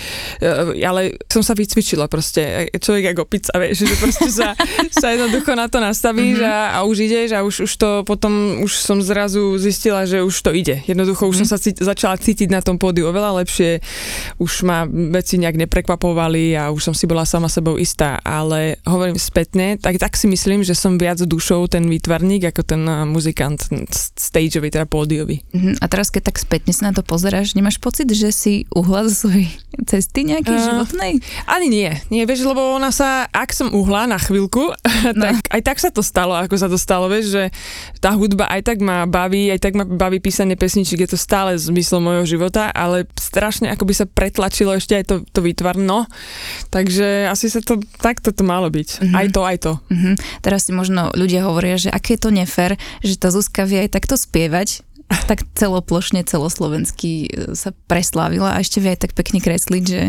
ale 0.83 1.15
som 1.31 1.41
sa 1.41 1.55
vycvičila 1.55 2.11
proste, 2.11 2.69
človek 2.75 3.15
ako 3.15 3.21
opica, 3.25 3.53
vieš, 3.57 3.87
že 3.87 3.95
proste 3.97 4.29
sa, 4.29 4.49
sa 5.03 5.07
jednoducho 5.15 5.55
na 5.55 5.71
to 5.71 5.79
nastavíš 5.79 6.43
mm-hmm. 6.43 6.75
a, 6.75 6.83
a 6.83 6.87
už 6.89 6.97
ideš 7.07 7.29
a 7.37 7.47
už, 7.47 7.69
už 7.69 7.73
to 7.79 7.91
potom, 8.03 8.65
už 8.67 8.73
som 8.75 8.99
zrazu 8.99 9.55
zistila, 9.61 10.03
že 10.09 10.25
už 10.25 10.35
to 10.43 10.51
ide. 10.51 10.83
Jednoducho 10.89 11.31
už 11.31 11.45
mm-hmm. 11.45 11.49
som 11.49 11.57
sa 11.57 11.63
cít, 11.63 11.79
začala 11.79 12.19
cítiť 12.19 12.51
na 12.51 12.65
tom 12.65 12.81
pódiu 12.81 13.07
oveľa 13.09 13.45
lepšie, 13.45 13.79
už 14.43 14.67
ma 14.67 14.89
veci 15.15 15.39
nejak 15.39 15.69
neprekvapovali 15.69 16.59
a 16.59 16.75
už 16.75 16.91
som 16.91 16.95
si 16.97 17.07
bola 17.07 17.29
sama 17.29 17.47
sebou 17.47 17.77
istá, 17.77 18.19
ale 18.25 18.81
hovorím 18.89 19.21
spätne, 19.21 19.77
tak, 19.77 20.01
tak 20.01 20.17
si 20.17 20.27
myslím, 20.27 20.65
že 20.65 20.73
som 20.73 20.97
viac 20.97 21.21
dušou 21.21 21.69
ten 21.69 21.87
výtvarník 21.87 22.51
ako 22.51 22.63
ten 22.65 22.83
muzikant 23.09 23.61
stageový, 24.17 24.73
teda 24.73 24.87
pódiový. 24.89 25.43
Uh-huh. 25.53 25.75
A 25.81 25.87
teraz, 25.87 26.09
keď 26.09 26.33
tak 26.33 26.41
spätne 26.41 26.73
sa 26.73 26.91
na 26.91 26.93
to 26.97 27.03
pozeráš, 27.03 27.53
nemáš 27.55 27.81
pocit, 27.83 28.09
že 28.11 28.31
si 28.33 28.55
uhla 28.73 29.09
zo 29.11 29.27
svojej 29.29 29.49
cesty 29.85 30.25
nejakej 30.29 30.57
uh, 30.57 30.65
životnej? 30.65 31.13
Ani 31.45 31.69
nie. 31.69 31.91
Nie, 32.09 32.25
vieš, 32.25 32.49
lebo 32.49 32.77
ona 32.77 32.89
sa, 32.91 33.29
ak 33.29 33.53
som 33.53 33.71
uhla 33.71 34.09
na 34.09 34.19
chvíľku, 34.19 34.73
no. 35.19 35.23
tak 35.23 35.45
aj 35.53 35.63
tak 35.65 35.79
sa 35.79 35.91
to 35.93 36.01
stalo, 36.01 36.35
ako 36.39 36.57
sa 36.57 36.69
to 36.71 36.81
stalo, 36.81 37.13
vieš, 37.13 37.37
že 37.37 37.45
tá 38.01 38.17
hudba 38.17 38.49
aj 38.49 38.65
tak 38.65 38.79
ma 38.81 39.05
baví, 39.05 39.53
aj 39.53 39.61
tak 39.61 39.77
ma 39.77 39.85
baví 39.85 40.23
písanie 40.23 40.57
pesničiek, 40.57 41.05
je 41.05 41.13
to 41.13 41.19
stále 41.21 41.53
zmysel 41.59 42.01
mojho 42.01 42.25
života, 42.25 42.73
ale 42.73 43.05
strašne 43.19 43.69
ako 43.69 43.85
by 43.85 43.95
sa 43.95 44.07
pretlačilo 44.09 44.73
ešte 44.73 44.97
aj 44.97 45.05
to, 45.05 45.15
to 45.29 45.41
výtvarno, 45.45 46.09
takže 46.73 47.29
asi 47.29 47.53
sa 47.53 47.61
to, 47.61 47.83
takto 48.01 48.33
to 48.33 48.47
malo 48.47 48.71
byť. 48.73 48.89
Uh-huh. 49.03 49.19
Aj 49.19 49.27
to, 49.29 49.41
aj 49.45 49.57
to. 49.61 49.73
Uh-huh. 49.77 50.15
Teraz 50.41 50.71
si 50.71 50.73
možno 50.73 51.11
ľudia 51.13 51.45
hovoria, 51.45 51.77
že 51.77 51.93
aké 51.93 52.17
je 52.17 52.23
to 52.25 52.31
nefér, 52.31 52.78
že 53.03 53.15
tá 53.19 53.29
Zuzka 53.31 53.65
vie 53.69 53.87
aj 53.87 53.95
takto 53.95 54.15
spievať, 54.15 54.83
tak 55.29 55.45
celoplošne, 55.57 56.25
celoslovensky 56.25 57.33
sa 57.57 57.73
preslávila 57.89 58.57
a 58.57 58.61
ešte 58.61 58.81
vie 58.81 58.93
aj 58.93 59.09
tak 59.09 59.13
pekne 59.17 59.41
kresliť, 59.41 59.85
že 59.85 60.03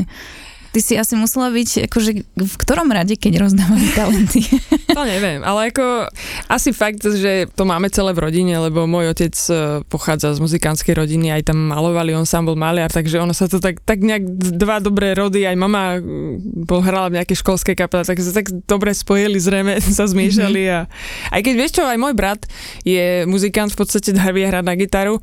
Ty 0.70 0.80
si 0.86 0.94
asi 0.98 1.18
musela 1.18 1.50
byť, 1.50 1.90
akože 1.90 2.12
v 2.38 2.56
ktorom 2.62 2.94
rade, 2.94 3.18
keď 3.18 3.50
rozdávali 3.50 3.88
talenty? 3.98 4.46
To 4.90 5.06
neviem, 5.06 5.46
ale 5.46 5.70
ako 5.70 6.10
asi 6.50 6.74
fakt, 6.74 7.06
že 7.06 7.46
to 7.54 7.64
máme 7.64 7.88
celé 7.94 8.10
v 8.10 8.26
rodine, 8.26 8.58
lebo 8.58 8.90
môj 8.90 9.14
otec 9.14 9.32
e, 9.32 9.86
pochádza 9.86 10.34
z 10.34 10.42
muzikánskej 10.42 10.98
rodiny, 10.98 11.30
aj 11.30 11.54
tam 11.54 11.72
malovali, 11.72 12.12
on 12.18 12.26
sám 12.26 12.50
bol 12.50 12.58
maliar, 12.58 12.90
takže 12.90 13.22
ono 13.22 13.32
sa 13.32 13.46
to 13.46 13.62
tak, 13.62 13.80
tak 13.86 14.02
nejak 14.02 14.26
dva 14.58 14.82
dobré 14.82 15.14
rody, 15.14 15.46
aj 15.46 15.56
mama 15.56 16.02
bol 16.42 16.82
hrala 16.82 17.14
v 17.14 17.22
nejakej 17.22 17.38
školskej 17.38 17.78
kapele, 17.78 18.02
tak 18.02 18.18
sa 18.18 18.34
tak 18.34 18.50
dobre 18.66 18.92
spojili, 18.92 19.38
zrejme 19.38 19.78
sa 19.98 20.10
zmiešali 20.10 20.62
a 20.68 20.90
aj 21.32 21.42
keď 21.46 21.54
vieš 21.54 21.72
čo, 21.80 21.86
aj 21.86 22.02
môj 22.02 22.18
brat 22.18 22.42
je 22.82 23.30
muzikant, 23.30 23.70
v 23.70 23.80
podstate 23.80 24.10
vie 24.12 24.46
hrať 24.50 24.66
na 24.66 24.74
gitaru 24.74 25.22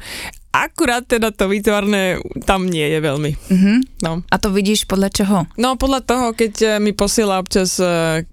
akurát 0.64 1.04
teda 1.04 1.34
to 1.34 1.50
výtvarné 1.50 2.22
tam 2.48 2.64
nie 2.64 2.86
je 2.86 2.98
veľmi. 3.02 3.32
Uh-huh. 3.36 3.76
No. 4.00 4.24
A 4.30 4.36
to 4.40 4.48
vidíš 4.54 4.88
podľa 4.88 5.10
čoho? 5.12 5.38
No 5.60 5.76
podľa 5.76 6.00
toho, 6.06 6.26
keď 6.32 6.80
mi 6.80 6.96
posiela 6.96 7.36
občas 7.42 7.76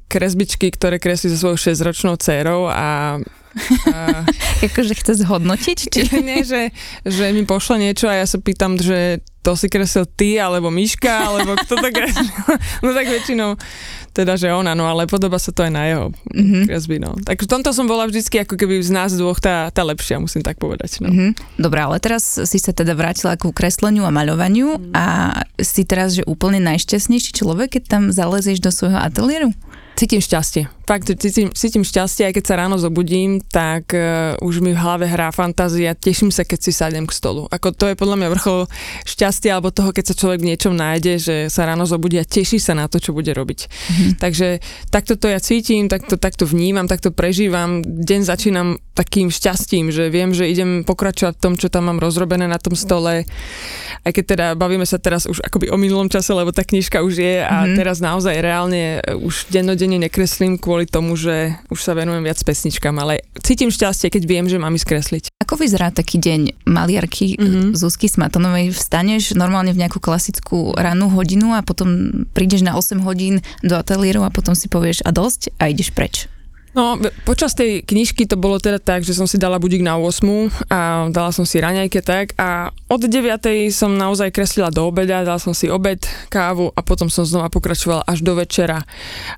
kresbičky, 0.08 0.72
ktoré 0.72 1.01
kreslí 1.01 1.34
so 1.34 1.50
svojou 1.50 1.60
6-ročnou 1.74 2.15
dcerou 2.22 2.70
a 2.70 3.20
a... 3.94 4.25
akože 4.65 4.94
chce 4.98 5.13
zhodnotiť? 5.25 5.77
Či? 5.89 6.01
Nie, 6.25 6.42
že, 6.42 6.74
že 7.06 7.30
mi 7.34 7.46
pošle 7.46 7.77
niečo 7.77 8.10
a 8.10 8.18
ja 8.18 8.25
sa 8.25 8.42
pýtam, 8.42 8.77
že 8.82 9.22
to 9.44 9.60
si 9.60 9.68
kreslil 9.68 10.08
ty, 10.08 10.39
alebo 10.39 10.72
Miška, 10.72 11.30
alebo 11.30 11.60
kto 11.60 11.75
to 11.75 11.89
kreslil. 11.92 12.32
No 12.84 12.96
tak 12.96 13.06
väčšinou 13.12 13.60
teda, 14.13 14.38
že 14.38 14.53
ona, 14.53 14.77
no 14.77 14.86
ale 14.86 15.10
podoba 15.10 15.41
sa 15.41 15.50
to 15.50 15.65
aj 15.65 15.72
na 15.74 15.84
jeho 15.89 16.05
mm-hmm. 16.13 16.63
kresby, 16.70 16.98
no. 17.01 17.17
Tak 17.25 17.43
v 17.43 17.50
tomto 17.50 17.74
som 17.74 17.89
bola 17.89 18.05
vždycky 18.05 18.46
ako 18.46 18.55
keby 18.55 18.79
z 18.79 18.93
nás 18.93 19.10
dvoch 19.17 19.41
tá, 19.41 19.74
tá 19.74 19.82
lepšia, 19.82 20.22
musím 20.22 20.46
tak 20.46 20.62
povedať, 20.62 21.01
no. 21.01 21.10
Mm-hmm. 21.10 21.58
Dobre, 21.58 21.79
ale 21.82 21.98
teraz 21.98 22.38
si 22.46 22.58
sa 22.62 22.72
teda 22.72 22.93
vrátila 22.93 23.34
ku 23.36 23.50
kresleniu 23.50 24.05
a 24.05 24.13
maľovaniu 24.13 24.77
mm. 24.77 24.93
a 24.93 25.05
si 25.58 25.82
teraz, 25.84 26.13
že 26.13 26.24
úplne 26.29 26.62
najšťastnejší 26.62 27.34
človek, 27.34 27.82
keď 27.82 27.84
tam 27.89 28.03
zalezieš 28.13 28.62
do 28.62 28.70
svojho 28.70 29.01
ateliéru? 29.01 29.50
Cítim 29.98 30.22
šťastie. 30.22 30.70
Fakt, 30.84 31.08
cítim, 31.08 31.48
cítim 31.56 31.80
šťastie, 31.80 32.28
aj 32.28 32.34
keď 32.36 32.44
sa 32.44 32.60
ráno 32.60 32.75
zobudím, 32.75 33.40
tak 33.40 33.96
uh, 33.96 34.36
už 34.44 34.60
mi 34.60 34.75
v 34.75 34.82
hlave 34.84 35.08
hrá 35.08 35.32
fantázia, 35.32 35.96
teším 35.96 36.28
sa, 36.28 36.44
keď 36.44 36.60
si 36.60 36.72
sadnem 36.75 37.08
k 37.08 37.16
stolu. 37.16 37.48
Ako 37.48 37.72
to 37.72 37.88
je 37.88 37.96
podľa 37.96 38.20
mňa 38.20 38.30
vrchol 38.36 38.68
šťastia, 39.08 39.56
alebo 39.56 39.72
toho, 39.72 39.96
keď 39.96 40.12
sa 40.12 40.20
človek 40.20 40.44
v 40.44 40.50
niečom 40.52 40.75
nájde, 40.75 41.13
že 41.24 41.36
sa 41.48 41.63
ráno 41.63 41.88
zobudí 41.88 42.20
a 42.20 42.28
teší 42.28 42.60
sa 42.60 42.75
na 42.75 42.92
to, 42.92 43.00
čo 43.00 43.16
bude 43.16 43.32
robiť. 43.32 43.60
Mm-hmm. 43.63 44.12
Takže 44.20 44.48
takto 44.92 45.16
to 45.16 45.32
ja 45.32 45.40
cítim, 45.40 45.88
takto, 45.88 46.20
takto 46.20 46.44
vnímam, 46.44 46.92
takto 46.92 47.16
prežívam. 47.16 47.80
Deň 47.80 48.28
začínam 48.28 48.75
takým 48.92 49.32
šťastím, 49.32 49.88
že 49.88 50.12
viem, 50.12 50.36
že 50.36 50.52
idem 50.52 50.84
pokračovať 50.84 51.40
v 51.40 51.42
tom, 51.42 51.54
čo 51.56 51.72
tam 51.72 51.90
mám 51.90 52.04
rozrobené 52.04 52.46
na 52.46 52.60
tom 52.60 52.75
stole. 52.75 53.24
Aj 54.04 54.12
keď 54.12 54.24
teda 54.36 54.46
bavíme 54.60 54.84
sa 54.84 55.00
teraz 55.00 55.25
už 55.32 55.40
akoby 55.48 55.72
o 55.72 55.80
minulom 55.80 56.12
čase, 56.12 56.36
lebo 56.36 56.52
tá 56.52 56.68
knižka 56.68 57.00
už 57.02 57.24
je 57.24 57.36
a 57.40 57.63
mm-hmm. 57.63 57.78
teraz 57.80 58.04
naozaj 58.04 58.36
reálne 58.44 59.00
už 59.16 59.48
dennodenne 59.48 59.98
nekreslím 59.98 60.60
kvôli 60.60 60.73
tomu, 60.89 61.13
že 61.13 61.53
už 61.70 61.80
sa 61.80 61.94
venujem 61.94 62.25
viac 62.25 62.42
pesničkám, 62.42 62.98
ale 62.98 63.22
cítim 63.46 63.70
šťastie, 63.70 64.10
keď 64.10 64.24
viem, 64.25 64.46
že 64.50 64.58
mám 64.58 64.74
ísť 64.74 64.88
kresliť. 64.89 65.24
Ako 65.44 65.62
vyzerá 65.62 65.94
taký 65.94 66.18
deň 66.18 66.65
maliarky 66.65 67.38
mm-hmm. 67.38 67.77
Zuzky 67.77 68.10
Smatonovej? 68.10 68.74
Vstaneš 68.74 69.38
normálne 69.38 69.70
v 69.75 69.86
nejakú 69.86 70.01
klasickú 70.01 70.74
rannú 70.74 71.13
hodinu 71.13 71.53
a 71.53 71.62
potom 71.62 72.24
prídeš 72.34 72.65
na 72.65 72.74
8 72.74 73.06
hodín 73.06 73.46
do 73.62 73.77
ateliéru 73.77 74.25
a 74.25 74.34
potom 74.34 74.58
si 74.58 74.65
povieš 74.65 75.06
a 75.06 75.13
dosť 75.13 75.53
a 75.62 75.70
ideš 75.70 75.94
preč. 75.94 76.25
No, 76.74 76.98
počas 77.25 77.53
tej 77.53 77.86
knižky 77.86 78.25
to 78.25 78.34
bolo 78.34 78.58
teda 78.58 78.82
tak, 78.82 79.06
že 79.06 79.13
som 79.13 79.30
si 79.30 79.38
dala 79.38 79.62
budík 79.62 79.86
na 79.86 79.94
8 80.01 80.74
a 80.74 81.06
dala 81.13 81.30
som 81.30 81.46
si 81.46 81.62
raňajke 81.62 82.01
tak 82.01 82.34
a 82.42 82.74
od 82.89 83.06
9 83.06 83.70
som 83.70 83.94
naozaj 83.94 84.34
kreslila 84.34 84.74
do 84.74 84.89
obeda, 84.89 85.22
dala 85.22 85.38
som 85.38 85.53
si 85.53 85.70
obed, 85.70 86.01
kávu 86.34 86.74
a 86.74 86.82
potom 86.82 87.13
som 87.13 87.22
znova 87.30 87.53
pokračovala 87.53 88.01
až 88.10 88.25
do 88.25 88.34
večera. 88.34 88.82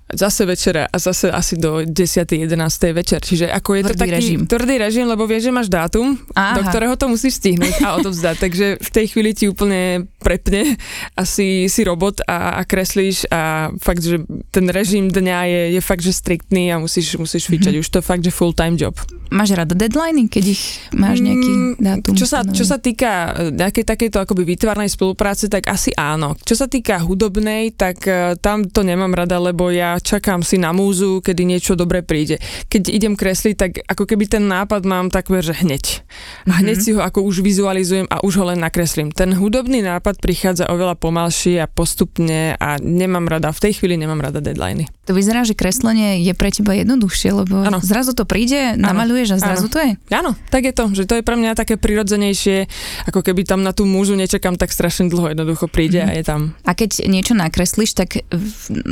Zase 0.08 0.48
večera 0.48 0.88
a 0.88 0.96
zase 0.96 1.27
asi 1.27 1.60
do 1.60 1.84
10. 1.84 1.92
11. 1.92 2.96
večer. 2.96 3.20
Čiže 3.20 3.51
ako 3.51 3.70
je 3.75 3.82
tvrdý 3.84 3.96
to 3.96 4.04
taký 4.04 4.12
režim. 4.15 4.39
tvrdý 4.48 4.75
režim, 4.80 5.06
lebo 5.08 5.27
vieš, 5.27 5.48
že 5.48 5.51
máš 5.51 5.68
dátum, 5.68 6.15
Aha. 6.36 6.56
do 6.56 6.62
ktorého 6.72 6.96
to 6.96 7.12
musíš 7.12 7.44
stihnúť 7.44 7.84
a 7.84 8.00
odovzdať. 8.00 8.36
Takže 8.46 8.65
v 8.80 8.89
tej 8.92 9.06
chvíli 9.12 9.32
ti 9.36 9.51
úplne 9.51 10.08
prepne 10.24 10.80
a 11.20 11.22
si, 11.27 11.68
si 11.68 11.82
robot 11.84 12.24
a, 12.25 12.60
a 12.60 12.62
kreslíš 12.63 13.27
a 13.27 13.72
fakt, 13.84 14.04
že 14.04 14.24
ten 14.56 14.72
režim 14.72 15.12
dňa 15.12 15.39
je, 15.46 15.62
je 15.77 15.82
fakt, 15.84 16.04
že 16.04 16.15
striktný 16.15 16.72
a 16.72 16.80
musíš 16.80 17.20
musíš 17.25 17.50
fičať. 17.50 17.74
Mm-hmm. 17.74 17.84
Už 17.84 17.89
to 17.89 18.00
fakt, 18.05 18.22
že 18.22 18.29
full-time 18.29 18.77
job. 18.77 18.94
Máš 19.34 19.58
rada 19.58 19.74
deadliny, 19.74 20.29
keď 20.29 20.44
ich 20.53 20.63
máš 20.94 21.20
nejaký 21.20 21.51
mm, 21.51 21.74
dátum? 21.82 22.13
Čo 22.13 22.29
sa, 22.29 22.46
čo 22.46 22.62
sa 22.62 22.77
týka 22.77 23.34
e, 23.34 23.58
nejakej 23.58 23.84
takejto 23.84 24.22
akoby 24.22 24.46
vytvarnej 24.53 24.88
spolupráce, 24.88 25.50
tak 25.50 25.65
asi 25.65 25.89
áno. 25.98 26.38
Čo 26.46 26.53
sa 26.53 26.70
týka 26.70 27.01
hudobnej, 27.01 27.74
tak 27.74 28.05
uh, 28.05 28.38
tam 28.38 28.70
to 28.70 28.86
nemám 28.86 29.12
rada, 29.17 29.41
lebo 29.41 29.74
ja 29.74 29.98
čakám 29.98 30.46
si 30.46 30.62
na 30.62 30.72
múzu, 30.72 31.25
kedy 31.25 31.41
niečo 31.41 31.74
dobre 31.74 32.05
príde. 32.05 32.38
Keď 32.70 32.94
idem 32.94 33.17
kresliť, 33.17 33.55
tak 33.58 33.72
ako 33.89 34.05
keby 34.05 34.29
ten 34.29 34.46
nápad 34.46 34.86
mám 34.86 35.10
takmer, 35.10 35.41
že 35.41 35.58
hneď. 35.58 36.05
A 36.46 36.62
hneď 36.62 36.77
mm-hmm. 36.79 36.94
si 36.94 36.96
ho 36.96 37.01
ako 37.01 37.25
už 37.25 37.41
vizualizujem 37.41 38.05
a 38.08 38.22
už 38.22 38.39
ho 38.39 38.46
len 38.53 38.62
nakreslím. 38.62 39.10
Ten 39.10 39.34
hudobný 39.34 39.82
nápad 39.82 40.22
prichádza 40.22 40.70
oveľa 40.70 40.96
pomalšie 41.01 41.60
a 41.60 41.67
postupne 41.67 42.53
a 42.55 42.77
nemám 42.77 43.25
rada, 43.25 43.50
v 43.50 43.63
tej 43.67 43.82
chvíli 43.82 43.98
nemám 43.98 44.22
rada 44.22 44.39
deadliny. 44.39 44.95
To 45.06 45.14
vyzerá, 45.14 45.46
že 45.46 45.54
kreslenie 45.54 46.26
je 46.26 46.34
pre 46.34 46.50
teba 46.50 46.74
jednoduchšie, 46.74 47.30
lebo 47.30 47.62
ano. 47.62 47.78
zrazu 47.82 48.18
to 48.18 48.26
príde, 48.26 48.74
namaľuješ 48.74 49.38
a 49.38 49.38
zrazu 49.38 49.68
ano. 49.70 49.74
to 49.74 49.78
je. 49.82 49.92
Áno, 50.10 50.32
tak 50.50 50.66
je 50.66 50.74
to, 50.74 50.86
že 50.98 51.04
to 51.06 51.22
je 51.22 51.24
pre 51.24 51.38
mňa 51.38 51.54
také 51.54 51.78
prirodzenejšie, 51.78 52.66
ako 53.06 53.22
keby 53.22 53.46
tam 53.46 53.62
na 53.62 53.70
tú 53.70 53.86
múzu 53.86 54.18
nečakám 54.18 54.58
tak 54.58 54.74
strašne 54.74 55.08
dlho, 55.14 55.38
jednoducho 55.38 55.70
príde 55.70 56.02
mm. 56.02 56.08
a 56.10 56.12
je 56.18 56.24
tam. 56.26 56.42
A 56.66 56.74
keď 56.74 57.06
niečo 57.06 57.38
nakreslíš, 57.38 57.94
tak 57.94 58.26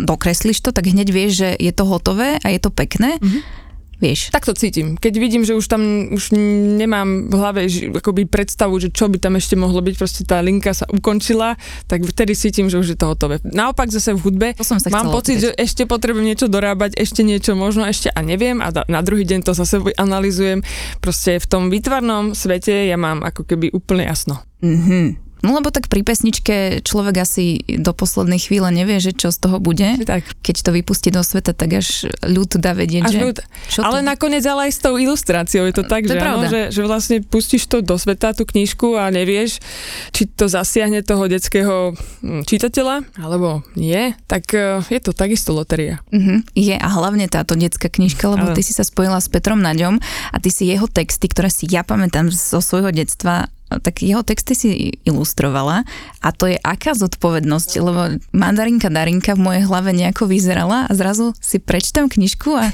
dokreslíš 0.05 0.61
to, 0.61 0.69
tak 0.69 0.85
hneď 0.85 1.09
vieš, 1.09 1.31
že 1.41 1.49
je 1.57 1.73
to 1.73 1.83
hotové 1.89 2.37
a 2.37 2.47
je 2.53 2.59
to 2.61 2.69
pekné. 2.69 3.17
Mm-hmm 3.17 3.62
Vieš. 4.03 4.35
Tak 4.35 4.43
to 4.43 4.51
cítim. 4.51 4.99
Keď 4.99 5.13
vidím, 5.15 5.47
že 5.47 5.55
už 5.55 5.63
tam 5.71 6.11
už 6.11 6.35
nemám 6.75 7.31
v 7.31 7.33
hlave 7.39 7.59
akoby 7.95 8.27
predstavu, 8.27 8.75
že 8.75 8.91
čo 8.91 9.07
by 9.07 9.15
tam 9.15 9.39
ešte 9.39 9.55
mohlo 9.55 9.79
byť, 9.79 9.95
proste 9.95 10.21
tá 10.27 10.43
linka 10.43 10.75
sa 10.75 10.83
ukončila, 10.91 11.55
tak 11.87 12.03
vtedy 12.03 12.35
cítim, 12.35 12.67
že 12.67 12.83
už 12.83 12.87
je 12.93 12.97
to 12.99 13.07
hotové. 13.07 13.39
Naopak 13.47 13.87
zase 13.87 14.11
v 14.11 14.19
hudbe 14.19 14.47
to 14.59 14.67
som 14.67 14.75
sa 14.75 14.91
mám 14.91 15.07
pocit, 15.07 15.39
opýtať. 15.39 15.43
že 15.47 15.49
ešte 15.55 15.83
potrebujem 15.87 16.27
niečo 16.27 16.51
dorábať, 16.51 16.99
ešte 16.99 17.23
niečo 17.23 17.55
možno 17.55 17.87
ešte 17.87 18.11
a 18.11 18.19
neviem 18.19 18.59
a 18.59 18.75
na 18.91 18.99
druhý 18.99 19.23
deň 19.23 19.47
to 19.47 19.55
zase 19.55 19.79
analizujem. 19.95 20.59
Proste 20.99 21.39
v 21.39 21.45
tom 21.47 21.71
výtvarnom 21.71 22.35
svete 22.35 22.91
ja 22.91 22.99
mám 22.99 23.23
ako 23.23 23.47
keby 23.47 23.71
úplne 23.71 24.03
jasno. 24.03 24.43
Mm-hmm. 24.59 25.32
No 25.43 25.59
lebo 25.59 25.75
tak 25.75 25.91
pri 25.91 26.07
pesničke 26.07 26.79
človek 26.87 27.19
asi 27.19 27.59
do 27.67 27.91
poslednej 27.91 28.39
chvíle 28.39 28.71
nevie, 28.71 29.03
že 29.03 29.11
čo 29.11 29.27
z 29.27 29.43
toho 29.43 29.59
bude. 29.59 29.99
Tak. 30.07 30.23
Keď 30.39 30.55
to 30.63 30.71
vypustí 30.71 31.11
do 31.11 31.19
sveta, 31.19 31.51
tak 31.51 31.83
až 31.83 32.07
ľud 32.23 32.55
dá 32.63 32.71
vedieť, 32.71 33.03
až 33.03 33.11
že... 33.11 33.19
Ľud. 33.19 33.37
Čo 33.67 33.79
ale 33.83 33.99
to... 33.99 34.07
nakoniec 34.07 34.43
ale 34.47 34.71
aj 34.71 34.71
s 34.71 34.79
tou 34.79 34.95
ilustráciou 34.95 35.67
je 35.67 35.75
to 35.75 35.83
tak, 35.83 36.07
to 36.07 36.15
že, 36.15 36.19
áno, 36.23 36.47
že, 36.47 36.61
že 36.71 36.81
vlastne 36.87 37.19
pustíš 37.19 37.67
to 37.67 37.83
do 37.83 37.99
sveta, 37.99 38.31
tú 38.31 38.47
knižku 38.47 38.95
a 38.95 39.11
nevieš, 39.11 39.59
či 40.15 40.31
to 40.31 40.47
zasiahne 40.47 41.03
toho 41.03 41.27
detského 41.27 41.91
hm, 42.23 42.47
čitateľa, 42.47 43.03
alebo 43.19 43.67
nie, 43.75 44.15
tak 44.31 44.47
e, 44.55 44.79
je 44.87 44.99
to 45.03 45.11
takisto 45.11 45.51
loteria. 45.51 45.99
Uh-huh. 46.07 46.39
Je 46.55 46.71
a 46.71 46.87
hlavne 46.87 47.27
táto 47.27 47.59
detská 47.59 47.91
knižka, 47.91 48.31
lebo 48.31 48.51
ano. 48.51 48.55
ty 48.55 48.63
si 48.63 48.71
sa 48.71 48.87
spojila 48.87 49.19
s 49.19 49.27
Petrom 49.27 49.59
Naďom 49.59 49.99
a 50.31 50.37
ty 50.39 50.47
si 50.47 50.71
jeho 50.71 50.87
texty, 50.87 51.27
ktoré 51.27 51.51
si 51.51 51.67
ja 51.67 51.83
pamätám 51.83 52.31
zo 52.31 52.63
svojho 52.63 52.95
detstva 52.95 53.51
tak 53.79 54.03
jeho 54.03 54.21
texty 54.21 54.53
si 54.53 54.69
ilustrovala 55.07 55.87
a 56.21 56.29
to 56.35 56.51
je 56.51 56.57
aká 56.59 56.93
zodpovednosť, 56.93 57.71
lebo 57.79 58.01
mandarinka 58.35 58.91
Darinka 58.91 59.33
v 59.33 59.43
mojej 59.45 59.63
hlave 59.65 59.95
nejako 59.95 60.29
vyzerala 60.29 60.85
a 60.85 60.91
zrazu 60.91 61.31
si 61.39 61.57
prečítam 61.57 62.11
knižku 62.11 62.51
a 62.53 62.69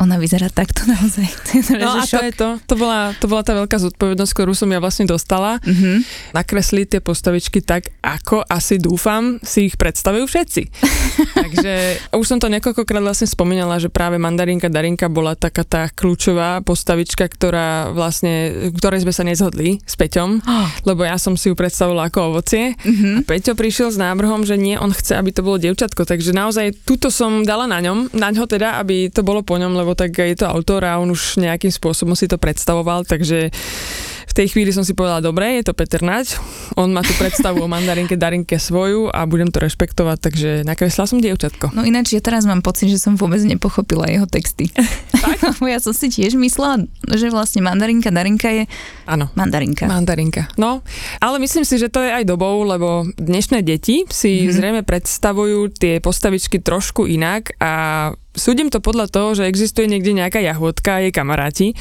ona 0.00 0.16
vyzerá 0.16 0.48
takto 0.48 0.88
naozaj. 0.88 1.28
No 1.80 1.96
a 1.96 2.04
to 2.04 2.20
je 2.24 2.32
to. 2.34 2.48
To 2.72 2.74
bola, 2.76 3.12
to 3.20 3.28
bola 3.28 3.44
tá 3.44 3.52
veľká 3.52 3.76
zodpovednosť, 3.76 4.32
ktorú 4.32 4.52
som 4.56 4.68
ja 4.72 4.80
vlastne 4.80 5.04
dostala. 5.04 5.60
Mm-hmm. 5.60 5.96
Nakresliť 6.32 6.86
tie 6.96 7.00
postavičky 7.00 7.60
tak, 7.60 7.92
ako 8.00 8.44
asi 8.48 8.80
dúfam, 8.80 9.40
si 9.44 9.68
ich 9.68 9.76
predstavujú 9.76 10.24
všetci. 10.24 10.62
Takže 11.44 11.72
už 12.16 12.26
som 12.26 12.38
to 12.40 12.48
niekoľkokrát 12.48 13.04
vlastne 13.04 13.28
spomínala, 13.28 13.76
že 13.76 13.92
práve 13.92 14.16
mandarinka 14.16 14.72
Darinka 14.72 15.12
bola 15.12 15.36
taká 15.36 15.64
tá 15.64 15.82
kľúčová 15.92 16.64
postavička, 16.64 17.28
ktorá 17.28 17.92
vlastne, 17.92 18.72
ktorej 18.76 19.04
sme 19.04 19.12
sa 19.12 19.24
nezhodli 19.24 19.80
s 19.84 19.94
Peťom, 20.00 20.40
oh. 20.44 20.68
lebo 20.88 21.04
ja 21.04 21.20
som 21.20 21.36
si 21.36 21.52
ju 21.52 21.54
predstavila 21.56 22.08
ako 22.08 22.34
ovocie. 22.34 22.72
Mm-hmm. 22.76 23.14
A 23.14 23.20
Peťo 23.28 23.52
prišiel 23.52 23.92
s 23.92 24.00
návrhom, 24.00 24.48
že 24.48 24.56
nie, 24.56 24.80
on 24.80 24.92
chce, 24.92 25.16
aby 25.16 25.30
to 25.32 25.44
bolo 25.44 25.60
dievčatko. 25.60 26.08
Takže 26.08 26.32
naozaj 26.32 26.84
túto 26.88 27.12
som 27.12 27.44
dala 27.44 27.68
na 27.68 27.84
ňom, 27.84 28.12
na 28.16 28.32
ňo 28.32 28.48
teda, 28.48 28.80
aby 28.80 29.12
to 29.12 29.20
bolo 29.20 29.44
po 29.44 29.60
ňom, 29.60 29.76
lebo 29.76 29.89
lebo 29.90 29.98
tak 29.98 30.22
je 30.22 30.38
to 30.38 30.46
autor 30.46 30.86
a 30.86 31.02
on 31.02 31.10
už 31.10 31.42
nejakým 31.42 31.74
spôsobom 31.74 32.14
si 32.14 32.30
to 32.30 32.38
predstavoval, 32.38 33.02
takže 33.02 33.50
v 34.30 34.32
tej 34.38 34.54
chvíli 34.54 34.70
som 34.70 34.86
si 34.86 34.94
povedala, 34.94 35.18
dobre, 35.18 35.58
je 35.58 35.66
to 35.66 35.74
Peter 35.74 35.98
Nať, 35.98 36.38
on 36.78 36.94
má 36.94 37.02
tú 37.02 37.10
predstavu 37.18 37.58
o 37.58 37.66
mandarinke 37.66 38.14
Darinke 38.14 38.62
svoju 38.62 39.10
a 39.10 39.26
budem 39.26 39.50
to 39.50 39.58
rešpektovať, 39.58 40.18
takže 40.22 40.50
nakreslila 40.62 41.10
som 41.10 41.18
dievčatko. 41.18 41.74
No 41.74 41.82
ináč 41.82 42.14
ja 42.14 42.22
teraz 42.22 42.46
mám 42.46 42.62
pocit, 42.62 42.86
že 42.94 43.02
som 43.02 43.18
vôbec 43.18 43.42
nepochopila 43.42 44.06
jeho 44.06 44.30
texty. 44.30 44.70
Tak? 44.70 45.58
ja 45.74 45.82
som 45.82 45.90
si 45.90 46.06
tiež 46.06 46.38
myslela, 46.38 46.86
že 47.10 47.34
vlastne 47.34 47.66
mandarinka 47.66 48.14
Darinka 48.14 48.54
je 48.54 48.70
ano. 49.10 49.34
mandarinka. 49.34 49.90
Mandarinka. 49.90 50.54
No, 50.54 50.86
ale 51.18 51.42
myslím 51.42 51.66
si, 51.66 51.82
že 51.82 51.90
to 51.90 51.98
je 51.98 52.14
aj 52.14 52.22
dobou, 52.22 52.62
lebo 52.62 53.10
dnešné 53.18 53.66
deti 53.66 54.06
si 54.06 54.46
mm-hmm. 54.46 54.54
zrejme 54.54 54.82
predstavujú 54.86 55.74
tie 55.74 55.98
postavičky 55.98 56.62
trošku 56.62 57.10
inak 57.10 57.58
a 57.58 58.14
Súdim 58.30 58.70
to 58.70 58.78
podľa 58.78 59.10
toho, 59.10 59.34
že 59.34 59.50
existuje 59.50 59.90
niekde 59.90 60.14
nejaká 60.14 60.38
jahodka 60.38 60.98
a 60.98 61.02
jej 61.02 61.10
kamaráti. 61.10 61.74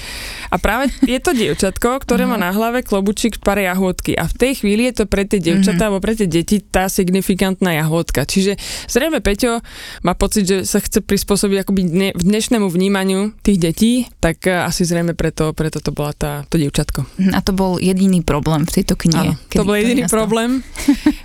A 0.50 0.58
práve 0.58 0.90
je 1.06 1.22
to 1.22 1.38
dievčatko, 1.38 2.02
ktoré 2.02 2.26
má 2.26 2.42
na 2.42 2.50
hlave 2.50 2.82
klobučík 2.82 3.38
pare 3.38 3.70
jahodky. 3.70 4.18
A 4.18 4.26
v 4.26 4.34
tej 4.34 4.52
chvíli 4.66 4.90
je 4.90 5.04
to 5.04 5.06
pre 5.06 5.30
tie 5.30 5.38
dievčatá 5.38 5.78
mm-hmm. 5.78 5.88
alebo 5.94 6.02
pre 6.02 6.18
tie 6.18 6.26
deti 6.26 6.58
tá 6.58 6.90
signifikantná 6.90 7.78
jahodka. 7.78 8.26
Čiže 8.26 8.58
zrejme 8.90 9.22
Peťo 9.22 9.62
má 10.02 10.18
pocit, 10.18 10.50
že 10.50 10.58
sa 10.66 10.82
chce 10.82 11.06
prispôsobiť 11.06 11.58
akoby 11.62 11.82
dne, 11.86 12.10
v 12.18 12.24
dnešnému 12.26 12.66
vnímaniu 12.66 13.38
tých 13.46 13.62
detí, 13.62 13.94
tak 14.18 14.50
eh, 14.50 14.66
asi 14.66 14.90
zrejme 14.90 15.14
preto, 15.14 15.54
preto 15.54 15.78
to 15.78 15.94
bola 15.94 16.18
tá, 16.18 16.50
to 16.50 16.58
dievčatko. 16.58 17.06
Mhm, 17.22 17.32
a 17.38 17.40
to 17.46 17.54
bol 17.54 17.78
jediný 17.78 18.26
problém 18.26 18.66
v 18.66 18.72
tejto 18.82 18.98
knihe. 18.98 19.38
Áno, 19.38 19.42
to 19.54 19.62
bol 19.62 19.78
jediný 19.78 20.10
problém, 20.10 20.66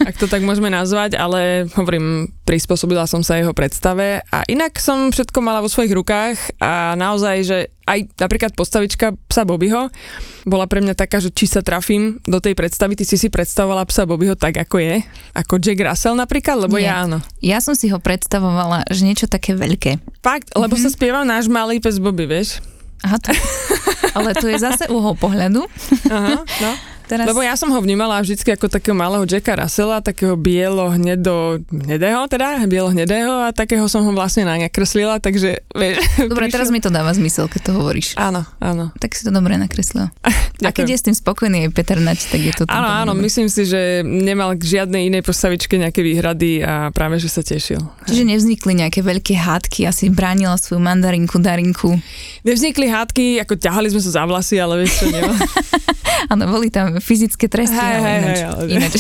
ak 0.08 0.20
to 0.20 0.28
tak 0.28 0.44
môžeme 0.44 0.68
nazvať, 0.68 1.16
ale 1.16 1.64
hovorím, 1.72 2.28
prispôsobila 2.44 3.08
som 3.08 3.24
sa 3.24 3.40
jeho 3.40 3.56
predstave 3.56 4.20
a 4.28 4.44
inak 4.52 4.76
som 4.76 5.13
všetko 5.14 5.38
mala 5.38 5.62
vo 5.62 5.70
svojich 5.70 5.94
rukách 5.94 6.58
a 6.58 6.98
naozaj, 6.98 7.36
že 7.46 7.58
aj 7.86 8.18
napríklad 8.18 8.52
postavička 8.58 9.14
psa 9.30 9.46
Bobbyho 9.46 9.94
bola 10.42 10.66
pre 10.66 10.82
mňa 10.82 10.98
taká, 10.98 11.22
že 11.22 11.30
či 11.30 11.46
sa 11.46 11.62
trafím 11.62 12.18
do 12.26 12.42
tej 12.42 12.58
predstavy, 12.58 12.98
ty 12.98 13.06
si 13.06 13.14
si 13.14 13.30
predstavovala 13.30 13.86
psa 13.86 14.10
Bobbyho 14.10 14.34
tak, 14.34 14.58
ako 14.58 14.82
je, 14.82 15.06
ako 15.38 15.62
Jack 15.62 15.78
Russell 15.86 16.18
napríklad, 16.18 16.66
lebo 16.66 16.82
Nie. 16.82 16.90
ja 16.90 17.06
áno. 17.06 17.22
Ja 17.38 17.62
som 17.62 17.78
si 17.78 17.86
ho 17.94 18.02
predstavovala, 18.02 18.90
že 18.90 19.06
niečo 19.06 19.30
také 19.30 19.54
veľké. 19.54 20.02
Fakt, 20.20 20.50
lebo 20.58 20.74
mm-hmm. 20.74 20.90
sa 20.90 20.96
spieva 20.96 21.22
náš 21.22 21.46
malý 21.46 21.78
pes 21.78 22.02
Bobby, 22.02 22.26
vieš? 22.26 22.58
Aha, 23.04 23.20
to, 23.20 23.30
ale 24.16 24.32
to 24.34 24.48
je 24.48 24.58
zase 24.58 24.88
uhol 24.88 25.14
pohľadu. 25.14 25.62
Aha, 26.10 26.42
no. 26.42 26.72
Teraz... 27.04 27.28
Lebo 27.28 27.44
ja 27.44 27.52
som 27.54 27.68
ho 27.68 27.78
vnímala 27.84 28.24
vždycky 28.24 28.56
ako 28.56 28.72
takého 28.72 28.96
malého 28.96 29.28
Jacka 29.28 29.60
Russella, 29.60 30.00
takého 30.00 30.40
bielo 30.40 30.88
hnedo 30.88 31.60
hnedého 31.68 32.24
teda, 32.32 32.64
bielo 32.64 32.88
hnedého 32.88 33.44
a 33.44 33.52
takého 33.52 33.84
som 33.92 34.08
ho 34.08 34.12
vlastne 34.16 34.48
na 34.48 34.56
nakreslila, 34.56 35.20
takže 35.20 35.60
vieš, 35.76 36.00
Dobre, 36.32 36.48
prišiel- 36.48 36.54
teraz 36.56 36.68
mi 36.72 36.80
to 36.80 36.88
dáva 36.88 37.12
zmysel, 37.12 37.46
keď 37.52 37.60
to 37.68 37.72
hovoríš. 37.76 38.16
Áno, 38.16 38.48
áno. 38.56 38.88
Tak 38.96 39.12
si 39.12 39.28
to 39.28 39.30
dobre 39.30 39.60
nakreslila. 39.60 40.10
A 40.64 40.72
keď 40.72 40.96
je 40.96 40.98
s 41.02 41.04
tým 41.04 41.16
spokojný 41.18 41.68
aj 41.68 41.76
Peter 41.76 41.98
Nať, 42.00 42.30
tak 42.30 42.40
je 42.40 42.52
to... 42.54 42.62
Áno, 42.70 42.88
áno, 42.88 43.12
myslím 43.20 43.52
si, 43.52 43.68
že 43.68 44.00
nemal 44.06 44.56
k 44.56 44.64
žiadnej 44.64 45.12
inej 45.12 45.20
postavičke 45.26 45.76
nejaké 45.76 46.00
výhrady 46.00 46.64
a 46.64 46.88
práve, 46.88 47.20
že 47.20 47.28
sa 47.28 47.44
tešil. 47.44 47.82
Čiže 48.08 48.22
nevznikli 48.24 48.72
nejaké 48.80 49.04
veľké 49.04 49.34
hádky, 49.34 49.84
asi 49.84 50.08
bránila 50.08 50.56
svoju 50.56 50.80
mandarinku, 50.80 51.36
darinku. 51.42 51.98
Nevznikli 52.46 52.86
hádky, 52.88 53.44
ako 53.44 53.60
ťahali 53.60 53.92
sme 53.92 54.00
sa 54.00 54.10
za 54.16 54.24
vlasy, 54.24 54.56
ale 54.56 54.86
vieš 54.86 55.04
čo. 55.04 55.12
Áno, 56.32 56.48
boli 56.48 56.72
tam 56.72 56.93
fyzické 56.96 57.46
tresty, 57.46 57.74
Hej, 57.74 57.94
ale 57.94 58.08
ináč, 58.10 58.28
hej, 58.30 58.44
ale- 58.44 58.64
ináč, 58.68 58.92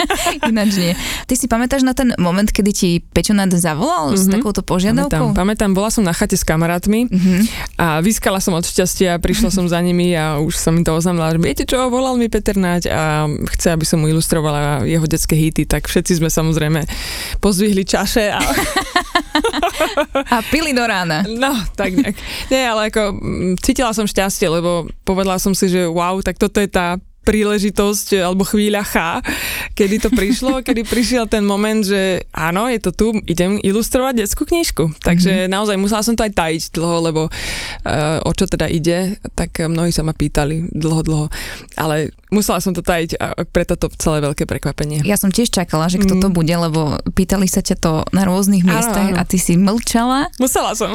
ináč 0.50 0.70
nie. 0.76 0.92
Ty 1.24 1.34
si 1.34 1.46
pamätáš 1.46 1.82
na 1.82 1.92
ten 1.92 2.14
moment, 2.16 2.46
kedy 2.46 2.70
ti 2.70 2.88
Peťo 3.02 3.32
Nad 3.32 3.50
zavolal 3.50 4.12
s 4.12 4.24
Mhm. 4.24 4.32
takouto 4.32 4.60
Pamätám, 4.60 4.70
požiadavkou? 5.06 5.26
pamätám, 5.32 5.70
bola 5.72 5.88
som 5.88 6.00
na 6.00 6.10
chate 6.10 6.34
s 6.34 6.42
kamarátmi 6.42 7.06
Mhm. 7.06 7.36
a 7.76 7.98
vyskala 7.98 8.38
som 8.38 8.52
od 8.52 8.62
šťastia, 8.62 9.16
prišla 9.16 9.50
som 9.50 9.64
za 9.64 9.78
nimi 9.78 10.12
a 10.12 10.38
už 10.38 10.54
som 10.54 10.72
im 10.72 10.82
to 10.82 10.92
oznámila, 10.92 11.28
že 11.28 11.38
viete 11.38 11.64
čo, 11.64 11.86
volal 11.86 12.14
mi 12.14 12.26
Peter 12.26 12.54
Naď 12.54 12.82
a 12.88 13.02
chce, 13.50 13.70
aby 13.70 13.82
som 13.82 13.98
mu 13.98 14.06
ilustrovala 14.06 14.56
jeho 14.82 15.04
detské 15.04 15.34
hity, 15.34 15.64
tak 15.64 15.84
všetci 15.84 16.16
sme 16.16 16.28
samozrejme 16.28 16.86
pozvihli 17.36 17.82
čaše 17.82 18.30
a 18.30 18.40
A 20.28 20.40
pili 20.44 20.72
do 20.72 20.82
rána. 20.82 21.24
no, 21.26 21.52
tak 21.72 21.92
nejak. 21.92 22.16
Nie, 22.48 22.66
ale 22.66 22.88
ako 22.88 23.02
mm, 23.12 23.20
cítila 23.58 23.92
som 23.92 24.04
šťastie, 24.04 24.46
lebo 24.46 24.70
povedala 25.02 25.36
som 25.36 25.52
si, 25.52 25.68
že 25.68 25.84
wow, 25.84 26.18
tak 26.20 26.36
toto 26.36 26.56
je 26.56 26.66
tá 26.66 26.96
príležitosť 27.26 28.22
alebo 28.22 28.46
chvíľa 28.46 28.86
chá, 28.86 29.10
kedy 29.74 30.06
to 30.06 30.08
prišlo, 30.14 30.60
kedy 30.66 30.86
prišiel 30.86 31.26
ten 31.26 31.42
moment, 31.42 31.82
že 31.82 32.22
áno, 32.30 32.70
je 32.70 32.78
to 32.78 32.90
tu, 32.94 33.06
idem 33.26 33.58
ilustrovať 33.58 34.22
detskú 34.22 34.46
knižku. 34.46 35.02
Takže 35.02 35.44
mm-hmm. 35.44 35.52
naozaj 35.52 35.76
musela 35.76 36.06
som 36.06 36.14
to 36.14 36.22
aj 36.22 36.32
tajiť 36.38 36.62
dlho, 36.70 36.96
lebo 37.02 37.22
uh, 37.26 38.22
o 38.22 38.30
čo 38.30 38.46
teda 38.46 38.70
ide, 38.70 39.18
tak 39.34 39.58
mnohí 39.58 39.90
sa 39.90 40.06
ma 40.06 40.14
pýtali 40.14 40.70
dlho, 40.70 41.02
dlho. 41.02 41.26
Ale 41.74 42.14
musela 42.30 42.62
som 42.62 42.70
to 42.70 42.84
tajiť 42.84 43.18
a 43.18 43.42
preto 43.48 43.74
to 43.74 43.90
celé 43.98 44.22
veľké 44.22 44.46
prekvapenie. 44.46 45.02
Ja 45.02 45.18
som 45.18 45.32
tiež 45.32 45.50
čakala, 45.50 45.90
že 45.90 45.98
kto 46.02 46.18
to 46.20 46.28
bude, 46.30 46.52
lebo 46.52 47.00
pýtali 47.16 47.50
sa 47.50 47.64
ťa 47.64 47.76
to 47.80 47.92
na 48.12 48.22
rôznych 48.28 48.62
Áno, 48.62 48.70
miestach 48.76 49.10
áno. 49.14 49.18
a 49.18 49.22
ty 49.26 49.40
si 49.40 49.58
mlčala. 49.58 50.30
Musela 50.38 50.76
som. 50.78 50.94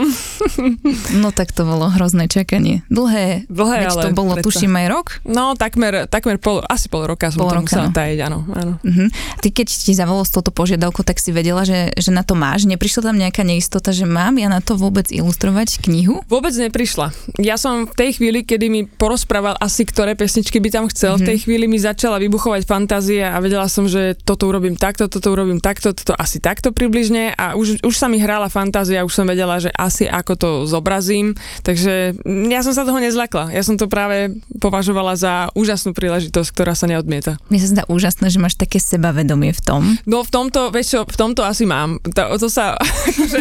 No 1.17 1.33
tak 1.33 1.51
to 1.51 1.67
bolo 1.67 1.91
hrozné 1.91 2.27
čakanie. 2.27 2.83
Dlhé, 2.87 3.47
Dlhé, 3.47 3.75
veď 3.83 3.89
ale 3.91 4.03
to 4.05 4.09
bolo, 4.15 4.33
predsa. 4.37 4.45
tuším, 4.47 4.73
aj 4.77 4.87
rok. 4.91 5.07
No, 5.27 5.55
takmer, 5.55 6.05
takmer 6.21 6.37
pol, 6.37 6.61
asi 6.69 6.85
pol 6.85 7.09
roka 7.09 7.33
som 7.33 7.41
Pol 7.41 7.49
to 7.49 7.55
roka, 7.57 7.65
musela 7.65 7.89
no. 7.89 7.97
tajiť, 7.97 8.19
áno, 8.21 8.39
áno. 8.53 8.73
Uh-huh. 8.77 9.09
Ty 9.41 9.49
keď 9.49 9.67
ti 9.73 9.97
zavolal 9.97 10.21
s 10.21 10.29
touto 10.29 10.53
požiadavkou, 10.53 11.01
tak 11.01 11.17
si 11.17 11.33
vedela, 11.33 11.65
že, 11.65 11.89
že 11.97 12.13
na 12.13 12.21
to 12.21 12.37
máš? 12.37 12.69
Neprišla 12.69 13.09
tam 13.09 13.17
nejaká 13.17 13.41
neistota, 13.41 13.89
že 13.89 14.05
mám 14.05 14.37
ja 14.37 14.45
na 14.53 14.61
to 14.61 14.77
vôbec 14.77 15.09
ilustrovať 15.09 15.81
knihu? 15.89 16.21
Vôbec 16.29 16.53
neprišla. 16.53 17.09
Ja 17.41 17.57
som 17.57 17.89
v 17.89 17.95
tej 17.97 18.21
chvíli, 18.21 18.45
kedy 18.45 18.69
mi 18.69 18.85
porozprával 18.85 19.57
asi, 19.57 19.81
ktoré 19.81 20.13
pesničky 20.13 20.61
by 20.61 20.69
tam 20.69 20.85
chcel, 20.93 21.17
mm-hmm. 21.17 21.25
v 21.25 21.29
tej 21.33 21.37
chvíli 21.41 21.65
mi 21.65 21.81
začala 21.81 22.21
vybuchovať 22.21 22.61
fantázia 22.69 23.33
a 23.33 23.41
vedela 23.41 23.65
som, 23.65 23.89
že 23.89 24.13
toto 24.21 24.45
urobím 24.45 24.77
takto, 24.77 25.09
toto 25.09 25.33
urobím 25.33 25.57
takto, 25.57 25.97
toto 25.97 26.13
asi 26.13 26.37
takto 26.37 26.69
približne 26.69 27.33
a 27.33 27.57
už, 27.57 27.81
už 27.81 27.95
sa 27.97 28.05
mi 28.05 28.21
hrála 28.21 28.53
fantázia, 28.53 29.01
už 29.01 29.17
som 29.17 29.25
vedela, 29.25 29.57
že 29.57 29.73
asi 29.73 30.05
ako 30.05 30.33
to 30.37 30.49
zobrazím, 30.69 31.33
takže 31.65 32.13
ja 32.51 32.61
som 32.61 32.77
sa 32.77 32.85
toho 32.85 33.01
nezlakla. 33.01 33.49
Ja 33.49 33.65
som 33.65 33.79
to 33.79 33.89
práve 33.89 34.37
považovala 34.59 35.17
za 35.17 35.33
úžasnú 35.55 35.95
príležitosť, 35.95 36.10
ktorá 36.31 36.73
sa 36.75 36.89
neodmieta. 36.89 37.39
Mne 37.47 37.59
sa 37.61 37.67
zdá 37.69 37.83
úžasné, 37.87 38.27
že 38.33 38.41
máš 38.41 38.57
také 38.57 38.81
sebavedomie 38.81 39.53
v 39.55 39.61
tom. 39.61 39.81
No 40.03 40.25
v 40.25 40.31
tomto, 40.31 40.73
vieš 40.73 40.97
čo, 40.97 40.99
v 41.05 41.17
tomto 41.17 41.45
asi 41.45 41.63
mám. 41.63 42.01
To, 42.03 42.35
to 42.35 42.47
sa, 42.51 42.75
akože, 43.09 43.39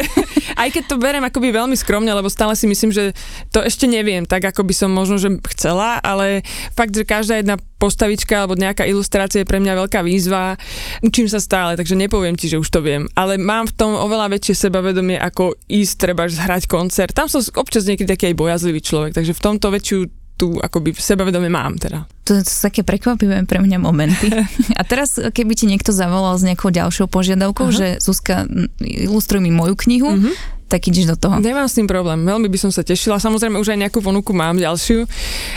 aj 0.55 0.69
keď 0.71 0.83
to 0.87 0.97
berem 1.01 1.25
akoby 1.25 1.51
veľmi 1.51 1.75
skromne, 1.75 2.11
lebo 2.13 2.29
stále 2.29 2.53
si 2.55 2.69
myslím, 2.69 2.93
že 2.93 3.17
to 3.51 3.65
ešte 3.65 3.89
neviem 3.89 4.29
tak, 4.29 4.45
ako 4.45 4.63
by 4.67 4.75
som 4.77 4.91
možno, 4.93 5.17
že 5.17 5.33
chcela, 5.57 5.99
ale 6.05 6.45
fakt, 6.77 6.93
že 6.93 7.09
každá 7.09 7.41
jedna 7.41 7.57
postavička 7.81 8.45
alebo 8.45 8.61
nejaká 8.61 8.85
ilustrácia 8.85 9.41
je 9.41 9.49
pre 9.49 9.57
mňa 9.57 9.73
veľká 9.87 10.05
výzva. 10.05 10.61
Učím 11.01 11.33
sa 11.33 11.41
stále, 11.41 11.81
takže 11.81 11.97
nepoviem 11.97 12.37
ti, 12.37 12.53
že 12.53 12.61
už 12.61 12.69
to 12.69 12.85
viem. 12.85 13.09
Ale 13.17 13.41
mám 13.41 13.65
v 13.73 13.77
tom 13.81 13.97
oveľa 13.97 14.37
väčšie 14.37 14.69
sebavedomie, 14.69 15.17
ako 15.17 15.57
ísť 15.65 15.95
treba 15.97 16.29
hrať 16.29 16.69
koncert. 16.69 17.17
Tam 17.17 17.33
som 17.33 17.41
občas 17.57 17.89
niekedy 17.89 18.13
taký 18.13 18.25
aj 18.31 18.37
bojazlivý 18.37 18.81
človek, 18.85 19.17
takže 19.17 19.33
v 19.33 19.41
tomto 19.41 19.73
väčšiu 19.73 19.99
tú 20.37 20.61
akoby 20.61 20.97
sebavedomie 20.97 21.49
mám 21.49 21.81
teda. 21.81 22.05
To 22.31 22.39
sú 22.39 22.63
také 22.63 22.87
prekvapivé 22.87 23.43
pre 23.43 23.59
mňa 23.59 23.83
momenty. 23.83 24.31
A 24.79 24.83
teraz, 24.87 25.19
keby 25.19 25.59
ti 25.59 25.67
niekto 25.67 25.91
zavolal 25.91 26.39
s 26.39 26.47
nejakou 26.47 26.71
ďalšou 26.71 27.11
požiadavkou, 27.11 27.67
Aha. 27.67 27.75
že 27.75 27.87
Zuzka, 27.99 28.47
ilustruj 28.79 29.43
mi 29.43 29.51
moju 29.51 29.75
knihu, 29.77 30.15
Mhm. 30.15 30.60
Tak 30.71 30.87
ideš 30.87 31.11
do 31.11 31.17
toho. 31.19 31.43
Nemám 31.43 31.67
s 31.67 31.75
tým 31.75 31.91
problém, 31.91 32.23
veľmi 32.23 32.47
by 32.47 32.59
som 32.63 32.71
sa 32.71 32.87
tešila. 32.87 33.19
Samozrejme 33.19 33.59
už 33.59 33.75
aj 33.75 33.79
nejakú 33.89 33.99
ponuku 33.99 34.31
mám 34.31 34.55
ďalšiu. 34.55 35.03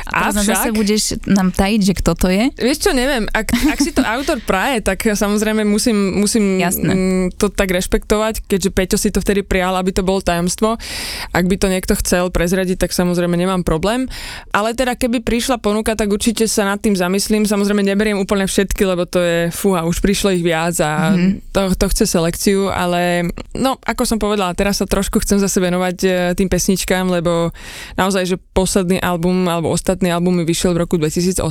A 0.09 0.33
nám 0.33 0.41
zase 0.41 0.73
Avšak, 0.73 0.73
budeš 0.73 1.03
nám 1.29 1.53
tajiť, 1.53 1.81
že 1.85 1.93
kto 2.01 2.11
to 2.17 2.27
je. 2.33 2.49
vieš 2.57 2.89
čo, 2.89 2.91
neviem, 2.97 3.29
ak, 3.29 3.53
ak 3.69 3.79
si 3.79 3.93
to 3.93 4.01
autor 4.13 4.41
praje, 4.41 4.81
tak 4.81 5.05
samozrejme 5.05 5.61
musím, 5.61 6.17
musím 6.17 6.57
Jasné. 6.57 6.89
mm, 6.89 7.25
to 7.37 7.53
tak 7.53 7.69
rešpektovať, 7.69 8.45
keďže 8.49 8.69
Peťo 8.73 8.97
si 8.97 9.13
to 9.13 9.19
vtedy 9.19 9.45
prijal, 9.45 9.77
aby 9.77 9.93
to 9.93 10.01
bolo 10.01 10.23
tajomstvo. 10.23 10.81
Ak 11.29 11.45
by 11.45 11.55
to 11.59 11.69
niekto 11.69 11.93
chcel 11.99 12.33
prezradiť, 12.33 12.81
tak 12.81 12.89
samozrejme 12.89 13.37
nemám 13.37 13.61
problém. 13.61 14.09
Ale 14.49 14.73
teda 14.73 14.97
keby 14.97 15.21
prišla 15.21 15.59
ponuka, 15.59 15.93
tak 15.93 16.09
určite 16.09 16.49
sa 16.49 16.65
nad 16.65 16.79
tým 16.79 16.95
zamyslím. 16.97 17.45
Samozrejme 17.45 17.85
neberiem 17.85 18.17
úplne 18.17 18.47
všetky, 18.49 18.81
lebo 18.87 19.05
to 19.05 19.19
je, 19.21 19.39
fúha, 19.53 19.85
už 19.85 19.99
prišlo 20.01 20.33
ich 20.33 20.41
viac 20.41 20.73
a 20.81 21.13
mm-hmm. 21.13 21.53
to, 21.53 21.61
to 21.75 21.85
chce 21.91 22.05
selekciu, 22.15 22.71
ale 22.71 23.27
no, 23.51 23.75
ako 23.83 24.07
som 24.07 24.17
povedala, 24.17 24.55
teraz 24.55 24.79
sa 24.79 24.87
trošku 24.87 25.02
chcem 25.09 25.41
zase 25.41 25.57
venovať 25.59 25.97
e, 26.03 26.07
tým 26.37 26.47
pesničkám, 26.47 27.09
lebo 27.09 27.51
naozaj, 27.97 28.23
že 28.29 28.37
posledný 28.53 29.01
album 29.01 29.49
alebo 29.49 29.73
ostatný 29.73 30.13
album 30.13 30.39
mi 30.39 30.45
vyšiel 30.45 30.77
v 30.77 30.85
roku 30.85 30.95
2018 31.01 31.43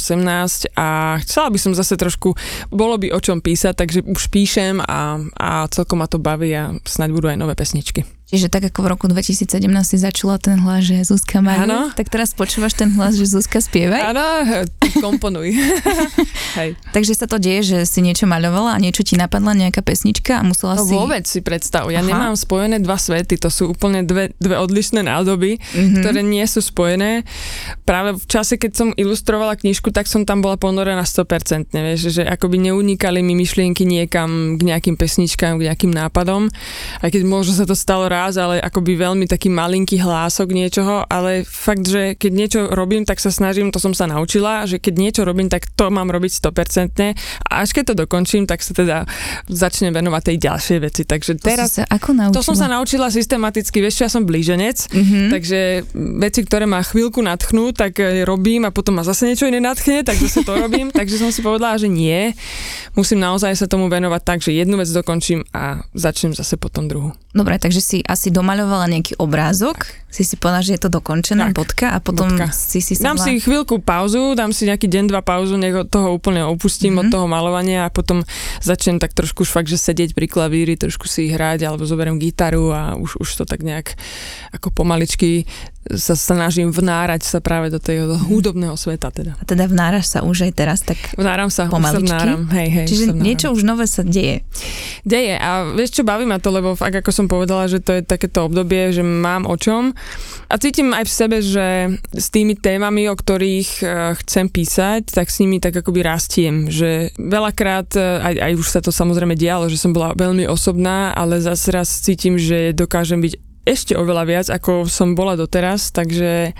a 0.78 1.18
chcela 1.26 1.48
by 1.50 1.58
som 1.58 1.72
zase 1.74 1.98
trošku, 1.98 2.32
bolo 2.70 2.96
by 2.96 3.12
o 3.12 3.20
čom 3.20 3.42
písať, 3.42 3.74
takže 3.74 4.00
už 4.06 4.30
píšem 4.30 4.78
a, 4.80 5.18
a 5.36 5.66
celkom 5.68 6.00
ma 6.00 6.06
to 6.06 6.22
baví 6.22 6.54
a 6.54 6.72
snáď 6.86 7.10
budú 7.12 7.26
aj 7.28 7.38
nové 7.40 7.58
pesničky. 7.58 8.21
Čiže 8.32 8.48
tak 8.48 8.64
ako 8.64 8.80
v 8.80 8.88
roku 8.88 9.04
2017 9.06 9.60
si 9.84 9.96
začula 9.96 10.40
ten 10.40 10.56
hlas, 10.56 10.82
že 10.82 11.04
Zuzka 11.04 11.38
má, 11.38 11.52
tak 11.92 12.08
teraz 12.08 12.32
počúvaš 12.32 12.72
ten 12.72 12.88
hlas, 12.90 13.12
že 13.12 13.28
Zuzka 13.28 13.60
spievaj. 13.60 14.00
Áno, 14.08 14.24
komponuj. 14.98 15.52
Hej. 16.58 16.80
Takže 16.90 17.12
sa 17.12 17.26
to 17.26 17.36
deje, 17.36 17.60
že 17.62 17.78
si 17.84 18.00
niečo 18.00 18.24
maľovala 18.24 18.72
a 18.72 18.80
niečo 18.80 19.00
ti 19.02 19.14
napadla 19.14 19.52
nejaká 19.54 19.80
pesnička 19.80 20.40
a 20.40 20.42
musela 20.42 20.74
No 20.74 20.82
si... 20.82 20.92
vôbec 20.92 21.24
si 21.24 21.40
predstav, 21.40 21.88
ja 21.88 22.00
Aha. 22.00 22.08
nemám 22.08 22.32
spojené 22.32 22.78
dva 22.78 22.96
svety, 22.96 23.36
to 23.36 23.48
sú 23.48 23.68
úplne 23.70 24.00
dve, 24.00 24.32
dve 24.36 24.56
odlišné 24.56 25.02
nádoby, 25.02 25.60
Mhm. 25.60 25.68
mm-hmm. 25.68 26.00
ktoré 26.00 26.20
nie 26.22 26.44
sú 26.44 26.60
spojené. 26.60 27.28
Práve 27.82 28.16
v 28.16 28.24
čase, 28.24 28.56
keď 28.56 28.72
som 28.72 28.88
ilustrovala 28.92 29.54
knižku, 29.54 29.90
tak 29.90 30.06
som 30.06 30.24
tam 30.24 30.40
bola 30.40 30.56
ponorená 30.56 31.04
100%, 31.04 31.68
vieš, 31.70 32.08
že 32.10 32.24
akoby 32.24 32.64
neunikali 32.64 33.20
mi 33.20 33.34
myšlienky 33.34 33.84
niekam 33.84 34.56
k 34.56 34.64
nejakým 34.64 34.96
pesničkám, 34.96 35.58
k 35.58 35.68
nejakým 35.68 35.92
nápadom, 35.92 36.48
aj 37.00 37.10
keď 37.10 37.22
možno 37.22 37.52
sa 37.52 37.64
to 37.64 37.76
stalo 37.76 38.08
raz, 38.22 38.34
ale 38.36 38.58
akoby 38.58 38.94
veľmi 38.96 39.26
taký 39.26 39.50
malinký 39.50 39.98
hlások 39.98 40.48
niečoho, 40.48 41.02
ale 41.04 41.42
fakt, 41.42 41.82
že 41.84 42.14
keď 42.14 42.32
niečo 42.32 42.60
robím, 42.68 43.02
tak 43.02 43.18
sa 43.18 43.28
snažím, 43.28 43.68
to 43.68 43.78
som 43.78 43.90
sa 43.90 44.06
naučila, 44.06 44.62
že 44.62 44.78
keď 44.78 44.94
niečo 44.94 45.22
robím, 45.22 45.46
tak 45.46 45.66
to 45.68 45.90
mám 45.90 46.06
robiť 46.06 46.30
100% 46.38 47.18
a 47.42 47.52
až 47.58 47.68
keď 47.72 47.84
to 47.84 47.94
dokončím, 47.98 48.46
tak 48.46 48.60
sa 48.60 48.72
teda 48.72 49.04
začnem 49.46 49.90
venovať 49.90 50.22
tej 50.24 50.36
ďalšej 50.38 50.78
veci. 50.80 51.02
Takže 51.02 51.32
To 51.34 51.44
teraz 51.44 51.68
sa 51.74 51.84
ako 51.84 52.10
naučila? 52.12 52.34
to 52.34 52.42
som 52.42 52.54
sa 52.54 52.66
naučila 52.66 53.08
systematicky, 53.08 53.80
vieš 53.80 54.00
ja 54.00 54.08
som 54.08 54.22
blíženec, 54.22 54.78
Mhm. 54.84 54.94
mm-hmm. 54.94 55.28
takže 55.30 55.58
veci, 56.18 56.40
ktoré 56.42 56.64
ma 56.64 56.80
chvíľku 56.80 57.18
natchnú, 57.18 57.72
tak 57.72 57.98
e, 57.98 58.22
robím 58.22 58.62
a 58.62 58.70
potom 58.70 58.94
ma 58.94 59.02
zase 59.02 59.24
niečo 59.24 59.44
iné 59.44 59.58
natchne, 59.58 60.02
tak 60.02 60.14
zase 60.14 60.42
to 60.42 60.54
robím, 60.54 60.92
takže 60.94 61.16
som 61.16 61.30
si 61.30 61.40
povedala, 61.40 61.74
že 61.74 61.88
nie, 61.88 62.36
musím 62.92 63.18
naozaj 63.18 63.54
sa 63.54 63.66
tomu 63.66 63.88
venovať 63.88 64.20
tak, 64.20 64.38
že 64.38 64.52
jednu 64.52 64.76
vec 64.76 64.88
dokončím 64.88 65.42
a 65.50 65.80
začnem 65.92 66.32
zase 66.32 66.54
potom 66.54 66.84
druhú. 66.84 67.10
Dobre, 67.32 67.56
takže 67.56 67.80
si 67.80 68.01
asi 68.06 68.28
domaľovala 68.30 68.90
nejaký 68.92 69.18
obrázok, 69.18 69.88
si 70.12 70.28
si 70.28 70.36
povedala, 70.36 70.60
že 70.60 70.76
je 70.76 70.82
to 70.84 70.90
dokončená 70.92 71.50
Tak, 71.50 71.56
bodka 71.56 71.86
a 71.88 71.98
potom 71.98 72.28
bodka. 72.28 72.52
si 72.52 72.84
si 72.84 73.00
Dám 73.00 73.16
sadla... 73.16 73.24
si 73.24 73.40
chvíľku 73.40 73.80
pauzu, 73.80 74.36
dám 74.36 74.52
si 74.52 74.68
nejaký 74.68 74.84
deň, 74.84 75.04
dva 75.08 75.24
pauzu, 75.24 75.56
nech 75.56 75.72
od 75.72 75.88
toho 75.88 76.12
úplne 76.12 76.44
opustím 76.44 77.00
mm-hmm. 77.00 77.08
od 77.08 77.12
toho 77.16 77.26
malovania 77.26 77.88
a 77.88 77.94
potom 77.94 78.20
začnem 78.60 79.00
tak 79.00 79.16
trošku 79.16 79.48
už 79.48 79.50
fakt, 79.50 79.72
že 79.72 79.80
sedieť 79.80 80.12
pri 80.12 80.28
klavíri, 80.28 80.76
trošku 80.76 81.08
si 81.08 81.32
hrať 81.32 81.64
alebo 81.64 81.88
zoberiem 81.88 82.20
gitaru 82.20 82.70
a 82.76 82.80
už, 83.00 83.24
už 83.24 83.28
to 83.40 83.44
tak 83.48 83.64
nejak 83.64 83.96
ako 84.52 84.68
pomaličky 84.68 85.48
sa 85.90 86.14
snažím 86.14 86.70
vnárať 86.70 87.26
sa 87.26 87.38
práve 87.42 87.66
do 87.66 87.82
toho 87.82 88.14
hudobného 88.30 88.78
sveta 88.78 89.10
teda. 89.10 89.34
A 89.38 89.42
teda 89.42 89.66
vnáraš 89.66 90.14
sa 90.14 90.22
už 90.22 90.46
aj 90.46 90.52
teraz, 90.54 90.78
tak 90.86 90.98
Vnáram 91.18 91.50
sa, 91.50 91.66
už 91.66 91.70
sa 91.70 91.74
Pomaličky? 91.74 92.06
vnáram, 92.06 92.40
hej, 92.54 92.68
hej. 92.70 92.86
Čiže 92.86 93.04
na 93.10 93.18
niečo 93.18 93.46
už 93.50 93.62
nové 93.66 93.90
sa 93.90 94.06
deje. 94.06 94.46
Deje 95.02 95.34
a 95.34 95.74
vieš 95.74 95.98
čo, 95.98 96.02
baví 96.06 96.22
ma 96.22 96.38
to, 96.38 96.54
lebo 96.54 96.78
fakt 96.78 97.02
ako 97.02 97.10
som 97.10 97.26
povedala, 97.26 97.66
že 97.66 97.82
to 97.82 97.98
je 97.98 98.02
takéto 98.06 98.46
obdobie, 98.46 98.94
že 98.94 99.02
mám 99.02 99.42
o 99.50 99.58
čom 99.58 99.90
a 100.46 100.54
cítim 100.60 100.94
aj 100.94 101.04
v 101.08 101.12
sebe, 101.12 101.36
že 101.42 101.66
s 102.14 102.26
tými 102.30 102.54
témami, 102.54 103.10
o 103.10 103.18
ktorých 103.18 103.70
uh, 103.82 103.88
chcem 104.22 104.46
písať, 104.46 105.10
tak 105.10 105.34
s 105.34 105.42
nimi 105.42 105.58
tak 105.58 105.74
akoby 105.74 106.00
rastiem, 106.06 106.70
že 106.70 107.10
veľakrát, 107.18 107.88
uh, 107.98 108.22
aj, 108.22 108.34
aj 108.38 108.52
už 108.54 108.66
sa 108.70 108.80
to 108.84 108.94
samozrejme 108.94 109.34
dialo, 109.34 109.66
že 109.66 109.80
som 109.80 109.90
bola 109.90 110.14
veľmi 110.14 110.46
osobná, 110.46 111.10
ale 111.16 111.42
zase 111.42 111.74
raz 111.74 111.88
cítim, 112.04 112.38
že 112.38 112.70
dokážem 112.76 113.18
byť 113.18 113.51
ešte 113.62 113.94
oveľa 113.94 114.24
viac, 114.24 114.46
ako 114.48 114.86
som 114.86 115.14
bola 115.14 115.34
doteraz, 115.34 115.90
takže 115.90 116.54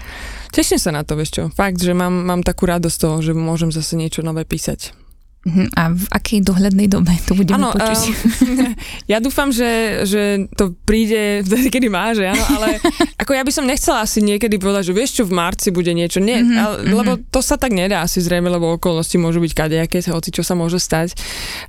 teším 0.50 0.78
sa 0.78 0.90
na 0.90 1.02
to, 1.02 1.14
vieš 1.14 1.30
čo. 1.32 1.42
Fakt, 1.50 1.78
že 1.78 1.92
mám, 1.92 2.12
mám 2.12 2.40
takú 2.40 2.66
radosť 2.66 2.96
toho, 2.98 3.16
že 3.18 3.32
môžem 3.32 3.70
zase 3.70 3.98
niečo 3.98 4.22
nové 4.22 4.46
písať. 4.46 4.94
Mhm, 5.42 5.74
A 5.74 5.90
v 5.90 6.06
akej 6.14 6.38
dohľadnej 6.46 6.86
dobe 6.86 7.18
to 7.26 7.34
budeme 7.34 7.58
Áno, 7.58 7.74
počuť? 7.74 7.98
uh, 7.98 8.70
ja 9.10 9.18
dúfam, 9.18 9.50
že, 9.50 10.06
že 10.06 10.46
to 10.54 10.70
príde 10.86 11.42
vtedy, 11.42 11.66
kedy 11.66 11.90
má, 11.90 12.14
že 12.14 12.30
áno, 12.30 12.46
ale 12.46 12.78
ako 13.22 13.34
ja 13.34 13.42
by 13.42 13.50
som 13.50 13.66
nechcela 13.66 14.06
asi 14.06 14.22
niekedy 14.22 14.62
povedať, 14.62 14.94
že 14.94 14.94
vieš 14.94 15.18
čo, 15.18 15.26
v 15.26 15.34
marci 15.34 15.74
bude 15.74 15.90
niečo, 15.90 16.22
nie, 16.22 16.38
Mhm, 16.38 16.54
ale, 16.62 16.76
mhm. 16.86 16.94
lebo 16.94 17.10
to 17.34 17.42
sa 17.42 17.58
tak 17.58 17.74
nedá 17.74 18.06
asi 18.06 18.22
zrejme, 18.22 18.46
lebo 18.46 18.78
okolnosti 18.78 19.18
môžu 19.18 19.42
byť 19.42 19.50
kadejaké, 19.50 19.98
hoci 20.14 20.30
čo 20.30 20.46
sa 20.46 20.54
môže 20.54 20.78
stať, 20.78 21.18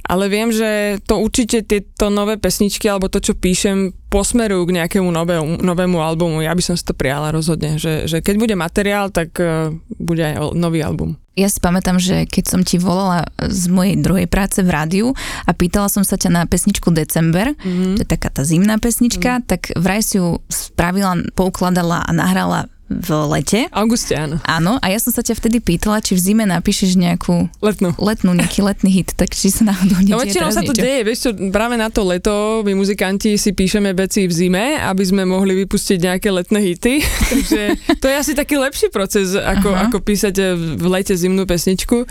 ale 0.06 0.30
viem, 0.30 0.54
že 0.54 1.02
to 1.10 1.17
určite 1.17 1.65
tieto 1.65 2.13
nové 2.13 2.38
pesničky, 2.38 2.86
alebo 2.86 3.10
to, 3.10 3.26
čo 3.26 3.34
píšem, 3.34 3.89
posmerujú 4.13 4.69
k 4.69 4.76
nejakému 4.78 5.10
novému, 5.10 5.65
novému 5.65 5.97
albumu, 5.97 6.45
ja 6.45 6.54
by 6.54 6.62
som 6.62 6.78
si 6.78 6.86
to 6.86 6.93
prijala 6.93 7.34
rozhodne, 7.34 7.82
že, 7.82 8.06
že 8.06 8.21
keď 8.21 8.36
bude 8.38 8.54
materiál, 8.54 9.10
tak 9.10 9.34
uh, 9.41 9.73
bude 9.97 10.21
aj 10.21 10.54
nový 10.54 10.86
album. 10.86 11.17
Ja 11.34 11.49
si 11.49 11.58
pamätám, 11.58 11.97
že 11.97 12.30
keď 12.30 12.45
som 12.45 12.62
ti 12.62 12.78
volala 12.78 13.26
z 13.41 13.65
mojej 13.65 13.97
druhej 13.97 14.30
práce 14.30 14.62
v 14.62 14.69
rádiu 14.69 15.17
a 15.49 15.52
pýtala 15.58 15.89
som 15.89 16.06
sa 16.06 16.13
ťa 16.13 16.30
na 16.30 16.41
pesničku 16.45 16.93
December, 16.93 17.58
Mm-hmm. 17.63 17.95
to 17.95 17.99
je 18.04 18.10
taká 18.10 18.30
tá 18.30 18.43
zimná 18.43 18.76
pesnička, 18.78 19.39
tak 19.45 19.71
vraj 19.80 20.04
si 20.04 20.19
ju 20.19 20.43
spravila, 20.52 21.15
poukladala 21.34 22.04
a 22.04 22.12
nahrala 22.12 22.67
v 22.93 23.10
lete. 23.29 23.65
Auguste, 23.69 24.13
áno. 24.13 24.38
Áno, 24.43 24.77
a 24.77 24.86
ja 24.88 24.97
som 24.97 25.10
sa 25.10 25.19
ťa 25.19 25.36
vtedy 25.36 25.58
pýtala, 25.58 25.99
či 25.99 26.13
v 26.13 26.21
zime 26.21 26.43
napíšeš 26.43 26.93
nejakú 26.93 27.49
Letnú. 27.60 27.93
letnú, 27.97 28.34
nejaký 28.34 28.62
letný 28.67 28.89
hit, 28.91 29.13
tak 29.13 29.32
či 29.32 29.49
sa 29.49 29.65
náhodou 29.65 29.97
nedieje 29.97 30.13
No 30.13 30.21
väčšinou 30.21 30.49
sa 30.49 30.62
to 30.62 30.71
niečo? 30.71 30.84
deje, 30.84 31.01
vieš 31.01 31.19
čo, 31.19 31.29
práve 31.49 31.75
na 31.75 31.88
to 31.88 32.01
leto 32.03 32.34
my 32.62 32.73
muzikanti 32.73 33.36
si 33.36 33.51
píšeme 33.51 33.91
veci 33.91 34.23
v 34.23 34.34
zime, 34.34 34.63
aby 34.77 35.03
sme 35.03 35.23
mohli 35.23 35.58
vypustiť 35.60 35.97
nejaké 35.99 36.29
letné 36.29 36.60
hity, 36.62 36.93
takže 37.32 37.62
to 37.97 38.06
je 38.06 38.15
asi 38.15 38.34
taký 38.34 38.56
lepší 38.56 38.88
proces, 38.88 39.34
ako, 39.34 39.69
Aha. 39.69 39.88
ako 39.88 39.97
písať 39.99 40.36
v 40.77 40.86
lete 40.86 41.13
zimnú 41.13 41.43
pesničku. 41.43 42.06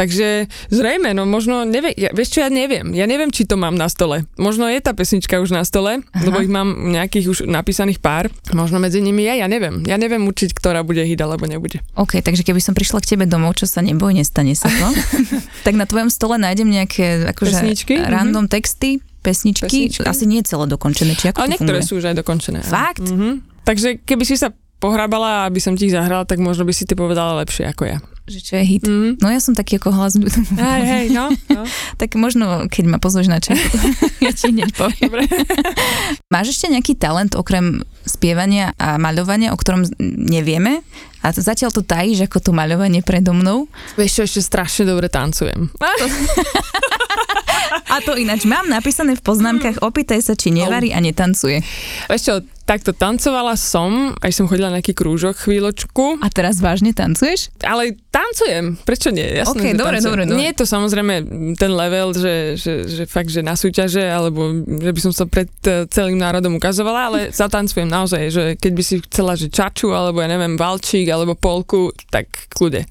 Takže 0.00 0.48
zrejme, 0.72 1.12
no 1.12 1.28
možno, 1.28 1.68
nevie, 1.68 1.92
ja, 1.92 2.08
vieš 2.16 2.32
čo, 2.32 2.38
ja 2.40 2.48
neviem, 2.48 2.96
ja 2.96 3.04
neviem, 3.04 3.28
či 3.28 3.44
to 3.44 3.60
mám 3.60 3.76
na 3.76 3.84
stole. 3.92 4.24
Možno 4.40 4.64
je 4.64 4.80
tá 4.80 4.96
pesnička 4.96 5.36
už 5.44 5.52
na 5.52 5.60
stole, 5.60 6.00
Aha. 6.00 6.24
lebo 6.24 6.40
ich 6.40 6.48
mám 6.48 6.72
nejakých 6.72 7.26
už 7.28 7.38
napísaných 7.44 8.00
pár, 8.00 8.32
možno 8.56 8.80
medzi 8.80 9.04
nimi 9.04 9.28
je, 9.28 9.44
ja 9.44 9.46
neviem. 9.46 9.84
Ja 9.84 10.00
neviem 10.00 10.24
určiť, 10.24 10.56
ktorá 10.56 10.80
bude 10.88 11.04
hit 11.04 11.20
alebo 11.20 11.44
nebude. 11.44 11.84
OK, 12.00 12.24
takže 12.24 12.48
keby 12.48 12.64
som 12.64 12.72
prišla 12.72 13.04
k 13.04 13.12
tebe 13.12 13.28
domov, 13.28 13.60
čo 13.60 13.68
sa 13.68 13.84
neboj, 13.84 14.16
nestane 14.16 14.56
sa 14.56 14.72
to, 14.72 14.88
tak 15.68 15.76
na 15.76 15.84
tvojom 15.84 16.08
stole 16.08 16.40
nájdem 16.40 16.72
nejaké 16.72 17.28
akože 17.36 17.60
Pesničky, 17.60 18.00
mhm. 18.00 18.08
random 18.08 18.48
texty, 18.48 19.04
pesničky, 19.20 19.92
Pesničky. 19.92 20.08
asi 20.08 20.24
nie 20.24 20.40
celé 20.40 20.64
dokončené, 20.64 21.12
či 21.12 21.28
ako 21.28 21.44
Ale 21.44 21.52
to 21.52 21.52
niektoré 21.60 21.78
funguje? 21.84 21.88
sú 21.92 22.00
už 22.00 22.04
aj 22.08 22.16
dokončené. 22.24 22.64
Fakt? 22.64 23.04
Mhm. 23.04 23.44
Takže 23.68 24.00
keby 24.00 24.24
si 24.24 24.40
sa 24.40 24.56
pohrabala, 24.80 25.44
aby 25.46 25.60
som 25.60 25.76
ti 25.76 25.86
ich 25.86 25.94
zahrala, 25.94 26.24
tak 26.24 26.40
možno 26.40 26.64
by 26.64 26.72
si 26.72 26.88
ty 26.88 26.96
povedala 26.96 27.38
lepšie 27.44 27.68
ako 27.68 27.84
ja. 27.86 27.98
Že 28.30 28.40
čo 28.46 28.52
je 28.56 28.64
hit? 28.64 28.84
Mm. 28.86 29.18
No 29.18 29.26
ja 29.26 29.42
som 29.42 29.58
taký 29.58 29.82
ako 29.82 29.90
hlas, 29.90 30.14
Hej, 30.14 30.82
hej, 30.86 31.06
no, 31.10 31.34
no. 31.50 31.62
tak 32.00 32.14
možno 32.14 32.70
keď 32.70 32.84
ma 32.86 32.98
pozveš 33.02 33.26
na 33.26 33.42
čaj, 33.42 33.58
ja 34.24 34.30
ti 34.30 34.54
hneď 34.54 34.70
poviem. 34.72 35.10
Dobre. 35.10 35.22
Máš 36.34 36.54
ešte 36.54 36.70
nejaký 36.70 36.94
talent 36.94 37.34
okrem 37.34 37.82
spievania 38.06 38.70
a 38.78 38.96
maľovania, 39.02 39.50
o 39.50 39.58
ktorom 39.58 39.82
nevieme? 40.00 40.86
A 41.20 41.34
to- 41.34 41.42
zatiaľ 41.42 41.74
to 41.74 41.82
tajíš 41.84 42.30
ako 42.30 42.38
to 42.38 42.50
maľovanie 42.54 43.02
predo 43.02 43.34
mnou. 43.34 43.66
Vieš 43.98 44.22
čo, 44.22 44.22
ešte 44.24 44.40
strašne 44.46 44.88
dobre 44.88 45.10
tancujem. 45.10 45.68
A 47.90 47.98
to 48.06 48.14
ináč 48.14 48.46
mám 48.46 48.70
napísané 48.70 49.18
v 49.18 49.22
poznámkach, 49.26 49.82
opýtaj 49.82 50.22
sa, 50.22 50.38
či 50.38 50.54
nevarí 50.54 50.94
a 50.94 51.02
netancuje. 51.02 51.60
Vieš 52.06 52.22
čo, 52.22 52.34
takto 52.70 52.94
tancovala 52.94 53.58
som, 53.58 54.14
aj 54.22 54.30
som 54.30 54.46
chodila 54.46 54.70
na 54.70 54.78
nejaký 54.78 54.94
krúžok 54.94 55.42
chvíľočku, 55.42 56.22
A 56.22 56.30
teraz 56.30 56.62
vážne 56.62 56.94
tancuješ? 56.94 57.50
ale 57.66 57.98
tancujem, 58.14 58.78
prečo 58.86 59.10
nie? 59.10 59.26
Jasné, 59.26 59.58
Ok, 59.58 59.64
že 59.74 59.78
dobre, 59.78 59.98
dobre, 59.98 60.22
dobre. 60.22 60.38
Nie 60.38 60.54
je 60.54 60.62
to 60.62 60.66
samozrejme 60.70 61.14
ten 61.58 61.72
level, 61.74 62.14
že, 62.14 62.54
že, 62.54 62.86
že 62.86 63.02
fakt, 63.10 63.34
že 63.34 63.42
na 63.42 63.58
súťaže, 63.58 64.06
alebo 64.06 64.62
že 64.66 64.90
by 64.94 65.00
som 65.02 65.10
sa 65.10 65.26
pred 65.26 65.50
eh, 65.66 65.82
celým 65.90 66.14
národom 66.22 66.62
ukazovala, 66.62 67.00
ale 67.10 67.18
zatancujem 67.42 67.90
naozaj, 67.90 68.22
že 68.30 68.42
keď 68.54 68.72
by 68.78 68.82
si 68.86 68.94
chcela, 69.10 69.34
že 69.34 69.50
čaču, 69.50 69.90
alebo 69.90 70.22
ja 70.22 70.30
neviem, 70.30 70.54
valčík, 70.54 71.10
alebo 71.10 71.34
polku, 71.34 71.90
tak 72.14 72.30
kľude. 72.54 72.86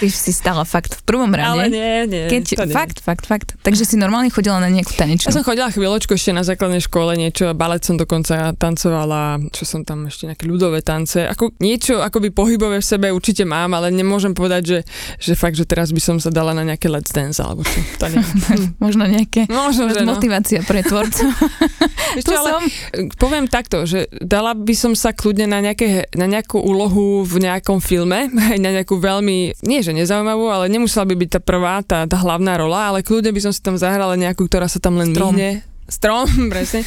Ty 0.00 0.06
si 0.12 0.32
stala 0.36 0.68
fakt 0.68 1.00
v 1.00 1.02
prvom 1.08 1.32
rade. 1.32 1.48
Ale 1.48 1.64
nie, 1.72 2.04
nie. 2.04 2.26
Keď, 2.28 2.68
nie. 2.68 2.76
fakt, 2.76 3.00
fakt, 3.00 3.24
fakt. 3.24 3.48
Takže 3.64 3.88
si 3.88 3.96
normálne 3.96 4.28
chodila 4.28 4.60
na 4.60 4.68
nejakú 4.68 4.92
tanečnú. 4.92 5.32
Ja 5.32 5.36
som 5.36 5.46
chodila 5.46 5.72
chvíľočku 5.72 6.12
ešte 6.12 6.36
na 6.36 6.44
základnej 6.44 6.84
škole, 6.84 7.16
niečo, 7.16 7.56
balet 7.56 7.80
som 7.80 7.96
dokonca 7.96 8.52
tancovala, 8.58 8.97
čo 9.52 9.68
som 9.68 9.84
tam 9.84 10.08
ešte 10.08 10.26
nejaké 10.30 10.48
ľudové 10.48 10.80
tance. 10.80 11.20
Ako 11.22 11.54
niečo 11.60 12.00
akoby 12.00 12.32
pohybové 12.32 12.80
v 12.80 12.86
sebe 12.86 13.06
určite 13.12 13.44
mám, 13.44 13.76
ale 13.76 13.92
nemôžem 13.92 14.32
povedať, 14.32 14.62
že, 14.64 14.78
že 15.20 15.32
fakt, 15.36 15.54
že 15.54 15.68
teraz 15.68 15.92
by 15.92 16.00
som 16.00 16.16
sa 16.18 16.32
dala 16.32 16.56
na 16.56 16.64
nejaké 16.64 16.88
let's 16.88 17.12
dance 17.12 17.38
alebo 17.38 17.62
čo. 17.62 17.78
To. 18.00 18.06
Možno 18.84 19.04
nejaké 19.04 19.46
Možno, 19.50 19.92
že 19.92 20.02
no. 20.02 20.16
motivácia 20.16 20.64
pre 20.64 20.80
tvorcov. 20.80 21.28
Vieš 22.16 22.24
tu 22.24 22.32
čo, 22.32 22.38
ale 22.40 22.50
som. 22.50 22.62
poviem 23.20 23.46
takto, 23.46 23.84
že 23.84 24.08
dala 24.22 24.56
by 24.56 24.74
som 24.74 24.92
sa 24.96 25.12
kľudne 25.12 25.50
na, 25.50 25.60
nejaké, 25.60 26.08
na 26.16 26.24
nejakú 26.24 26.58
úlohu 26.62 27.26
v 27.26 27.44
nejakom 27.44 27.82
filme, 27.84 28.32
aj 28.54 28.58
na 28.58 28.70
nejakú 28.72 28.96
veľmi, 28.96 29.60
nie 29.66 29.80
že 29.84 29.92
nezaujímavú, 29.92 30.48
ale 30.48 30.72
nemusela 30.72 31.04
by 31.04 31.14
byť 31.14 31.30
tá 31.38 31.40
prvá, 31.42 31.82
tá, 31.84 32.08
tá 32.08 32.16
hlavná 32.18 32.56
rola, 32.56 32.94
ale 32.94 33.04
kľudne 33.04 33.34
by 33.34 33.40
som 33.44 33.52
si 33.52 33.60
tam 33.60 33.76
zahrala 33.76 34.16
nejakú, 34.16 34.46
ktorá 34.46 34.66
sa 34.70 34.80
tam 34.80 34.96
len 34.96 35.12
Strom. 35.12 35.34
myhne. 35.34 35.77
Strom, 35.88 36.28
presne. 36.52 36.84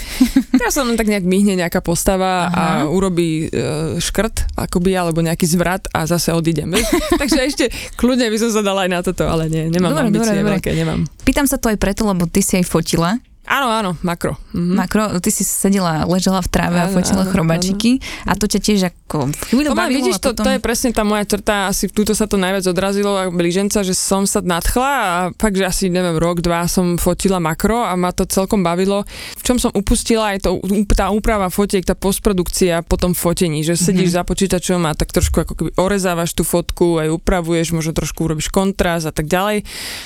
Teraz 0.53 0.77
sa 0.77 0.85
len 0.85 0.93
tak 0.93 1.09
nejak 1.09 1.25
myhne 1.25 1.57
nejaká 1.57 1.81
postava 1.81 2.47
Aha. 2.47 2.53
a 2.53 2.63
urobí 2.85 3.49
e, 3.49 3.97
škrt, 3.97 4.53
akoby, 4.53 4.93
alebo 4.93 5.25
nejaký 5.25 5.49
zvrat 5.49 5.89
a 5.89 6.05
zase 6.05 6.29
odídem. 6.37 6.69
Takže 7.21 7.39
ešte 7.41 7.65
kľudne 7.97 8.29
by 8.29 8.37
som 8.37 8.53
sa 8.53 8.61
dala 8.61 8.85
aj 8.85 8.91
na 8.93 9.01
toto, 9.01 9.25
ale 9.25 9.49
nie, 9.49 9.73
nemám 9.73 9.97
Dobre, 9.97 10.05
ambície 10.13 10.37
dobre, 10.37 10.41
dobre. 10.45 10.53
veľké, 10.61 10.71
nemám. 10.77 10.99
Pýtam 11.25 11.49
sa 11.49 11.57
to 11.57 11.73
aj 11.73 11.81
preto, 11.81 12.05
lebo 12.05 12.29
ty 12.29 12.45
si 12.45 12.61
aj 12.61 12.65
fotila. 12.69 13.17
Áno, 13.41 13.67
áno, 13.67 13.91
makro. 14.05 14.37
Mhm. 14.53 14.73
Makro, 14.77 15.03
ty 15.17 15.33
si 15.33 15.41
sedela, 15.41 16.05
ležela 16.05 16.39
v 16.39 16.47
tráve 16.47 16.77
a 16.77 16.87
Áno, 16.87 16.93
fotila 16.93 17.25
áno, 17.25 17.31
chrobačiky 17.33 17.97
a 18.23 18.37
to 18.37 18.45
ťa 18.45 18.59
tiež 18.61 18.79
ako 18.87 19.27
chvíľu 19.49 19.73
To 19.73 19.75
ma, 19.75 19.89
vidíš, 19.89 20.17
a 20.17 20.23
to, 20.23 20.29
potom... 20.31 20.45
to 20.45 20.51
je 20.55 20.59
presne 20.61 20.89
tá 20.93 21.01
moja 21.01 21.25
črta, 21.25 21.67
asi 21.67 21.89
túto 21.89 22.13
sa 22.13 22.29
to 22.29 22.37
najviac 22.37 22.63
odrazilo 22.69 23.11
a 23.17 23.27
blíženca, 23.27 23.81
že 23.81 23.91
som 23.91 24.23
sa 24.23 24.39
nadchla 24.39 24.91
a 24.93 25.13
fakt, 25.35 25.57
že 25.57 25.65
asi 25.65 25.89
neviem, 25.89 26.15
rok, 26.15 26.39
dva 26.39 26.63
som 26.69 26.95
fotila 26.95 27.41
makro 27.41 27.81
a 27.81 27.91
ma 27.97 28.13
to 28.13 28.23
celkom 28.23 28.61
bavilo. 28.61 29.03
V 29.35 29.43
čom 29.43 29.57
som 29.57 29.73
upustila 29.73 30.31
je 30.37 30.45
to 30.45 30.51
tá 30.93 31.09
úprava 31.09 31.49
fotiek, 31.49 31.83
tá 31.83 31.97
postprodukcia 31.97 32.85
po 32.85 32.95
tom 32.95 33.11
fotení, 33.11 33.65
že 33.65 33.75
sedíš 33.75 34.13
Mhm. 34.13 34.15
za 34.15 34.23
počítačom 34.23 34.81
a 34.85 34.93
tak 34.93 35.11
trošku 35.11 35.43
ako 35.43 35.53
keby 35.57 35.69
orezávaš 35.75 36.31
tú 36.31 36.45
fotku, 36.45 37.01
aj 37.01 37.09
upravuješ, 37.11 37.73
možno 37.73 37.91
trošku 37.91 38.29
urobíš 38.29 38.47
kontrast 38.47 39.09
a 39.09 39.13
tak 39.15 39.27
ďalej. 39.27 39.65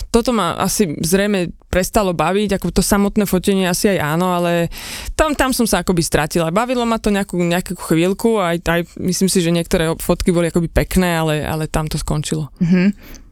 Toto 0.10 0.32
ma 0.32 0.56
asi 0.56 0.96
zrejme 0.98 1.52
prestalo 1.70 2.16
baviť, 2.16 2.56
ako 2.56 2.72
to 2.72 2.80
samotné 2.80 3.25
fotenie 3.28 3.70
asi 3.70 3.92
aj 3.92 4.00
áno, 4.18 4.34
ale 4.34 4.70
tam, 5.14 5.36
tam 5.38 5.52
som 5.52 5.66
sa 5.66 5.82
akoby 5.82 6.02
stratila. 6.02 6.54
Bavilo 6.54 6.86
ma 6.88 6.98
to 6.98 7.14
nejakú, 7.14 7.38
nejakú 7.38 7.78
chvíľku, 7.78 8.42
aj, 8.42 8.62
aj 8.66 8.82
myslím 9.02 9.30
si, 9.30 9.40
že 9.44 9.54
niektoré 9.54 9.94
fotky 10.00 10.32
boli 10.32 10.50
akoby 10.50 10.70
pekné, 10.72 11.18
ale, 11.20 11.44
ale 11.46 11.70
tam 11.70 11.86
to 11.90 12.00
skončilo. 12.00 12.50
Mhm. 12.62 13.24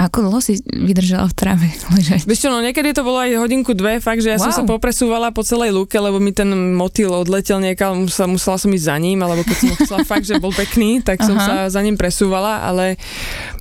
Ako 0.00 0.22
dlho 0.22 0.40
si 0.40 0.56
vydržala 0.64 1.26
v 1.26 1.34
tráve 1.34 1.66
ležať? 1.90 2.24
Vieš 2.24 2.40
čo, 2.40 2.48
no 2.48 2.58
niekedy 2.58 2.90
to 2.90 3.02
bolo 3.02 3.18
aj 3.18 3.36
hodinku, 3.36 3.72
dve, 3.72 3.98
fakt, 3.98 4.20
že 4.20 4.30
ja 4.30 4.38
som 4.38 4.48
Wow. 4.48 4.56
sa 4.56 4.64
popresúvala 4.64 5.28
po 5.28 5.42
celej 5.42 5.70
lúke, 5.70 5.92
lebo 5.94 6.16
mi 6.16 6.30
ten 6.30 6.48
motýl 6.72 7.12
odletel 7.12 7.58
niekam, 7.58 8.04
musela, 8.04 8.26
musela 8.26 8.56
som 8.56 8.70
ísť 8.70 8.86
za 8.86 8.96
ním, 8.96 9.18
alebo 9.18 9.42
keď 9.42 9.56
som 9.56 9.68
ho 9.68 9.76
chcela 9.76 10.00
fakt, 10.02 10.24
že 10.24 10.36
bol 10.36 10.50
pekný, 10.50 11.00
tak 11.00 11.20
som 11.20 11.36
sa 11.36 11.68
za 11.68 11.80
ním 11.80 11.94
presúvala, 11.94 12.62
ale 12.62 12.96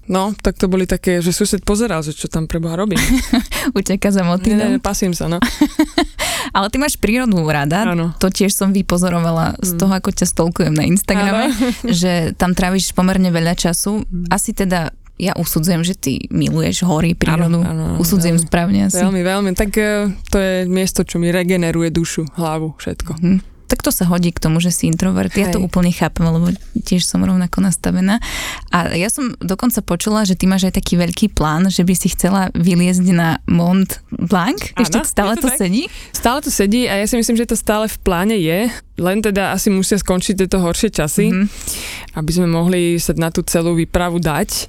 no, 0.05 0.31
tak 0.33 0.55
to 0.55 0.65
boli 0.65 0.85
také, 0.85 1.19
že 1.19 1.29
sused 1.29 1.59
pozeral, 1.61 1.99
že 1.99 2.11
čo 2.11 2.25
tam 2.25 2.45
preboha 2.45 2.77
robím. 2.77 3.03
Uteka 3.75 4.07
za 4.07 4.19
Ne, 4.19 4.25
ne, 4.25 4.31
motýlom. 4.31 4.71
pasím 4.79 5.11
sa, 5.11 5.27
no. 5.27 5.43
Ale 6.49 6.67
ty 6.67 6.77
máš 6.77 6.95
prírodu 6.95 7.35
rada, 7.43 7.83
Áno. 7.85 8.15
to 8.15 8.27
tiež 8.27 8.49
som 8.49 8.71
vypozorovala 8.71 9.59
z 9.59 9.69
Mm. 9.69 9.77
toho, 9.77 9.93
ako 9.93 10.09
ťa 10.11 10.25
stolkujem 10.25 10.71
na 10.71 10.83
Instagrame, 10.83 11.51
že 11.85 12.31
tam 12.33 12.51
tráviš 12.51 12.89
pomerne 12.89 13.27
veľa 13.27 13.53
času. 13.53 14.01
Mm. 14.01 14.25
Asi 14.29 14.51
teda 14.51 14.89
ja 15.19 15.35
usudzujem, 15.35 15.83
že 15.83 15.99
ty 15.99 16.13
miluješ 16.31 16.87
hory, 16.87 17.11
prírodu. 17.11 17.59
Áno, 17.59 17.91
áno, 17.91 17.99
usudzujem 17.99 18.39
veľmi. 18.39 18.47
správne 18.47 18.79
asi. 18.87 19.03
Veľmi, 19.03 19.21
veľmi. 19.21 19.51
Tak 19.51 19.71
eh, 19.75 20.07
to 20.31 20.37
je 20.39 20.53
miesto, 20.65 21.03
čo 21.03 21.19
mi 21.19 21.27
regeneruje 21.29 21.91
dušu, 21.91 22.39
hlavu, 22.39 22.79
všetko. 22.79 23.11
Mhm. 23.19 23.58
Tak 23.69 23.85
to 23.85 23.93
sa 23.93 24.09
hodí 24.09 24.33
k 24.33 24.41
tomu, 24.41 24.57
že 24.57 24.73
si 24.73 24.89
introvert. 24.89 25.29
Ja 25.37 25.53
to 25.53 25.61
Hej. 25.61 25.69
úplne 25.69 25.93
chápem, 25.93 26.25
lebo 26.25 26.49
tiež 26.73 27.05
som 27.05 27.21
rovnako 27.21 27.61
nastavená. 27.61 28.17
A 28.73 28.97
ja 28.97 29.13
som 29.13 29.37
dokonca 29.37 29.85
počula, 29.85 30.25
že 30.25 30.33
ty 30.33 30.49
máš 30.49 30.65
aj 30.65 30.81
taký 30.81 30.97
veľký 30.97 31.37
plán, 31.37 31.69
že 31.69 31.85
by 31.85 31.93
si 31.93 32.09
chcela 32.09 32.49
vyliezť 32.57 33.05
na 33.13 33.37
Mont 33.45 34.01
Blanc. 34.09 34.73
Áno, 34.73 34.81
Ešte 34.81 35.05
stále 35.05 35.37
to, 35.37 35.45
to 35.45 35.53
tak. 35.53 35.61
sedí? 35.61 35.85
Stále 36.09 36.41
to 36.41 36.49
sedí 36.49 36.89
a 36.89 36.97
ja 36.97 37.05
si 37.05 37.13
myslím, 37.13 37.37
že 37.37 37.45
to 37.45 37.53
stále 37.53 37.85
v 37.85 37.97
pláne 38.01 38.33
je, 38.33 38.73
len 38.97 39.21
teda 39.21 39.53
asi 39.53 39.69
musia 39.69 39.95
skončiť 39.95 40.33
tieto 40.43 40.57
horšie 40.59 40.89
časy, 40.89 41.29
Mhm. 41.29 41.37
mm-hmm. 41.45 42.17
aby 42.17 42.31
sme 42.33 42.47
mohli 42.49 42.97
sa 42.97 43.13
na 43.13 43.29
tú 43.29 43.45
celú 43.45 43.77
výpravu 43.77 44.17
dať. 44.17 44.65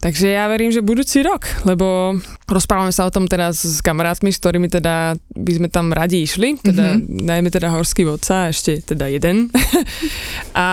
Takže 0.00 0.32
ja 0.32 0.48
verím, 0.48 0.72
že 0.72 0.80
budúci 0.80 1.20
rok, 1.20 1.44
lebo 1.68 2.16
rozprávame 2.48 2.88
sa 2.88 3.04
o 3.04 3.12
tom 3.12 3.28
teraz 3.28 3.60
s 3.60 3.84
kamarátmi, 3.84 4.32
s 4.32 4.40
ktorými 4.40 4.72
teda 4.72 5.12
by 5.36 5.52
sme 5.60 5.68
tam 5.68 5.92
radi 5.92 6.24
išli, 6.24 6.56
teda 6.56 6.96
mm-hmm. 6.96 7.20
najmä 7.20 7.48
teda 7.52 7.68
horský 7.68 8.08
vodca, 8.08 8.39
ešte 8.48 8.80
teda 8.80 9.12
jeden. 9.12 9.52
a 10.56 10.66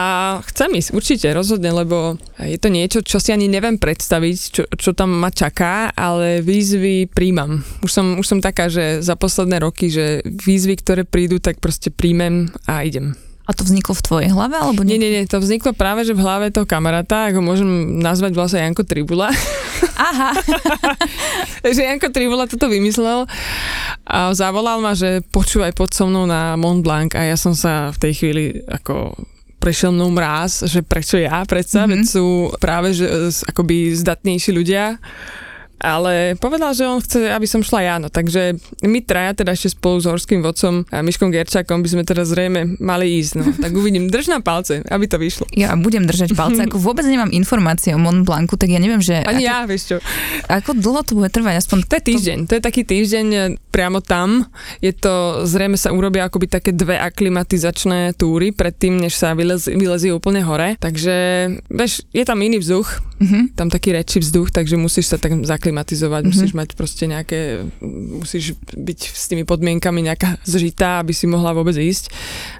chcem 0.47 0.71
ísť, 0.79 0.95
určite, 0.95 1.27
rozhodne, 1.35 1.75
lebo 1.75 2.15
je 2.39 2.55
to 2.55 2.71
niečo, 2.71 3.03
čo 3.03 3.19
si 3.19 3.35
ani 3.35 3.51
neviem 3.51 3.75
predstaviť, 3.75 4.37
čo, 4.55 4.63
čo 4.71 4.95
tam 4.95 5.11
ma 5.19 5.27
čaká, 5.27 5.91
ale 5.91 6.39
výzvy 6.39 7.11
príjmam. 7.11 7.67
Už 7.83 7.91
som, 7.91 8.15
už 8.15 8.25
som 8.25 8.39
taká, 8.39 8.71
že 8.71 9.03
za 9.03 9.19
posledné 9.19 9.59
roky, 9.59 9.91
že 9.91 10.23
výzvy, 10.23 10.79
ktoré 10.79 11.03
prídu, 11.03 11.43
tak 11.43 11.59
proste 11.59 11.91
príjmem 11.91 12.47
a 12.63 12.87
idem. 12.87 13.26
A 13.47 13.55
to 13.55 13.63
vzniklo 13.63 13.95
v 13.95 14.03
tvojej 14.03 14.29
hlave? 14.35 14.59
Alebo 14.59 14.83
Nie, 14.83 14.99
nie, 14.99 15.07
nie, 15.07 15.23
to 15.23 15.39
vzniklo 15.39 15.71
práve, 15.71 16.03
že 16.03 16.11
v 16.11 16.19
hlave 16.19 16.51
toho 16.51 16.67
kamaráta, 16.67 17.31
ako 17.31 17.39
môžem 17.39 18.03
nazvať 18.03 18.35
vlastne 18.35 18.59
Janko 18.59 18.83
Tribula. 18.83 19.31
Aha, 19.95 20.35
že 21.75 21.87
Janko 21.87 22.11
Tribula 22.11 22.43
toto 22.43 22.67
vymyslel 22.67 23.23
a 24.03 24.35
zavolal 24.35 24.83
ma, 24.83 24.91
že 24.91 25.23
počúvaj 25.31 25.71
pod 25.71 25.95
so 25.95 26.11
mnou 26.11 26.27
na 26.27 26.59
Mont 26.59 26.83
Blanc 26.83 27.15
a 27.15 27.23
ja 27.23 27.39
som 27.39 27.55
sa 27.55 27.95
v 27.95 27.97
tej 28.03 28.13
chvíli 28.19 28.43
ako 28.67 29.15
prešiel 29.57 29.95
mnou 29.95 30.13
mráz, 30.13 30.67
že 30.69 30.85
prečo 30.85 31.17
ja, 31.17 31.41
predsa, 31.47 31.83
mm-hmm. 31.83 31.91
veď 31.91 32.01
sú 32.05 32.25
práve 32.61 32.93
že, 32.93 33.07
akoby 33.47 33.95
zdatnejší 33.97 34.51
ľudia. 34.53 35.01
Ale 35.77 36.33
povedal, 36.35 36.73
že 36.73 36.83
on 36.83 36.97
chce, 36.97 37.29
aby 37.29 37.45
som 37.45 37.61
šla 37.61 37.79
ja, 37.81 37.95
no 37.97 38.09
takže 38.09 38.57
my 38.81 38.99
traja 39.01 39.37
teda 39.37 39.53
ešte 39.53 39.73
spolu 39.73 40.01
s 40.01 40.09
horským 40.09 40.41
vodcom 40.41 40.81
a 40.89 41.05
Miškom 41.05 41.29
Gerčakom 41.29 41.85
by 41.85 41.89
sme 41.89 42.03
teda 42.03 42.25
zrejme 42.25 42.81
mali 42.81 43.21
ísť, 43.21 43.31
no. 43.37 43.45
Tak 43.53 43.71
uvidím, 43.71 44.09
drž 44.13 44.27
na 44.27 44.41
palce, 44.41 44.81
aby 44.83 45.05
to 45.05 45.21
vyšlo. 45.21 45.45
ja 45.53 45.77
budem 45.77 46.09
držať 46.09 46.33
palce. 46.33 46.65
Ako 46.65 46.81
vôbec 46.81 47.05
nemám 47.05 47.29
informácie 47.29 47.93
o 47.93 48.01
Mont 48.01 48.25
Blancu, 48.25 48.57
tak 48.57 48.73
ja 48.73 48.81
neviem, 48.81 48.99
že 48.99 49.21
Ani 49.21 49.45
ako, 49.45 49.49
ja, 49.53 49.57
vieš 49.69 49.83
čo. 49.85 49.97
ako 50.49 50.71
dlho 50.73 51.01
to 51.05 51.11
bude 51.13 51.29
trvať. 51.29 51.61
Aspoň 51.61 51.77
To 51.85 51.93
je 51.95 52.03
týždeň, 52.03 52.37
to 52.49 52.53
je 52.57 52.61
taký 52.61 52.81
týždeň 52.81 53.25
e, 53.29 53.39
priamo 53.69 54.01
tam. 54.01 54.49
Je 54.81 54.91
to, 54.91 55.45
zrejme 55.45 55.77
sa 55.77 55.93
urobia 55.93 56.25
akoby 56.25 56.49
také 56.49 56.73
dve 56.73 56.97
aklimatizačné 56.97 58.17
túry 58.17 58.49
predtým, 58.49 58.97
než 58.97 59.13
sa 59.13 59.37
vylez, 59.37 59.69
vylezie 59.69 60.09
úplne 60.09 60.41
hore. 60.41 60.73
Takže, 60.81 61.15
vieš, 61.69 62.01
je 62.11 62.23
tam 62.25 62.41
iný 62.41 62.57
vzduch, 62.57 62.89
Uh-huh. 63.17 63.49
tam 63.57 63.65
taký 63.73 63.97
väčší 63.97 64.21
vzduch, 64.21 64.53
takže 64.53 64.77
musíš 64.77 65.09
sa 65.09 65.17
tak 65.17 65.33
zaklimatizovať, 65.67 66.21
Mhm. 66.23 66.29
musíš 66.31 66.51
mať 66.53 66.69
proste 66.73 67.03
nejaké, 67.05 67.39
musíš 67.83 68.45
byť 68.69 68.99
s 69.05 69.23
tými 69.27 69.43
podmienkami 69.43 69.99
nejaká 70.01 70.39
zžitá, 70.43 71.03
aby 71.03 71.11
si 71.11 71.27
mohla 71.27 71.51
vôbec 71.51 71.75
ísť. 71.75 72.07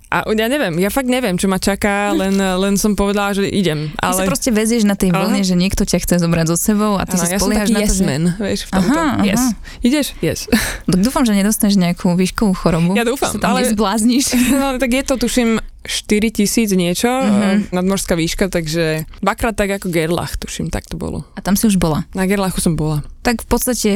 A 0.08 0.24
ja 0.26 0.48
neviem, 0.48 0.76
ja 0.78 0.88
fakt 0.88 1.08
neviem, 1.08 1.36
čo 1.36 1.48
ma 1.48 1.56
čaká, 1.58 2.12
len, 2.12 2.36
len 2.36 2.76
som 2.76 2.96
povedala, 2.96 3.32
že 3.34 3.43
idem. 3.43 3.91
Ty 3.93 4.12
sa 4.13 4.24
Ale 4.24 4.28
proste 4.28 4.52
vezieš 4.52 4.84
na 4.84 4.96
tej 4.96 5.12
Aha. 5.12 5.20
vlne, 5.22 5.41
že 5.41 5.52
niekto 5.54 5.84
ťa 5.84 6.00
chce 6.00 6.15
zobrať 6.20 6.46
so 6.48 6.58
sebou 6.58 6.96
a 6.96 7.04
ty 7.04 7.15
Áno, 7.15 7.22
sa 7.22 7.28
ja 7.28 7.39
spoliehaš 7.39 7.70
na 7.70 7.80
to, 7.80 7.86
yes 7.86 7.93
že... 7.93 8.04
man, 8.06 8.24
vieš, 8.38 8.60
v 8.63 8.72
tomto. 8.74 8.91
Aha, 8.93 9.08
aha. 9.13 9.26
Yes. 9.26 9.43
Ideš? 9.82 10.08
Yes. 10.20 10.39
Tak 10.86 11.00
dúfam, 11.00 11.24
že 11.24 11.32
nedostaneš 11.34 11.76
nejakú 11.78 12.12
výškovú 12.13 12.54
chorobu. 12.54 12.91
Ja 12.93 13.04
dúfam, 13.04 13.32
sa 13.32 13.39
tam 13.39 13.52
ale- 13.54 13.67
nezblázniš. 13.67 14.26
No, 14.58 14.80
tak 14.80 14.89
je 14.89 15.04
to, 15.04 15.15
tuším, 15.17 15.60
4000 15.88 16.38
niečo, 16.73 17.08
Mhm. 17.08 17.26
mm-hmm. 17.26 17.58
nadmorská 17.71 18.13
výška, 18.13 18.47
takže 18.47 19.08
dvakrát 19.19 19.56
tak 19.56 19.71
ako 19.73 19.88
Gerlach, 19.88 20.36
tuším, 20.36 20.67
tak 20.67 20.86
to 20.86 20.95
bolo. 20.95 21.23
A 21.34 21.41
tam 21.41 21.56
si 21.56 21.65
už 21.65 21.76
bola. 21.76 22.04
Na 22.12 22.23
Gerlachu 22.23 22.60
som 22.60 22.76
bola. 22.76 23.02
Tak 23.21 23.41
v 23.41 23.47
podstate 23.47 23.91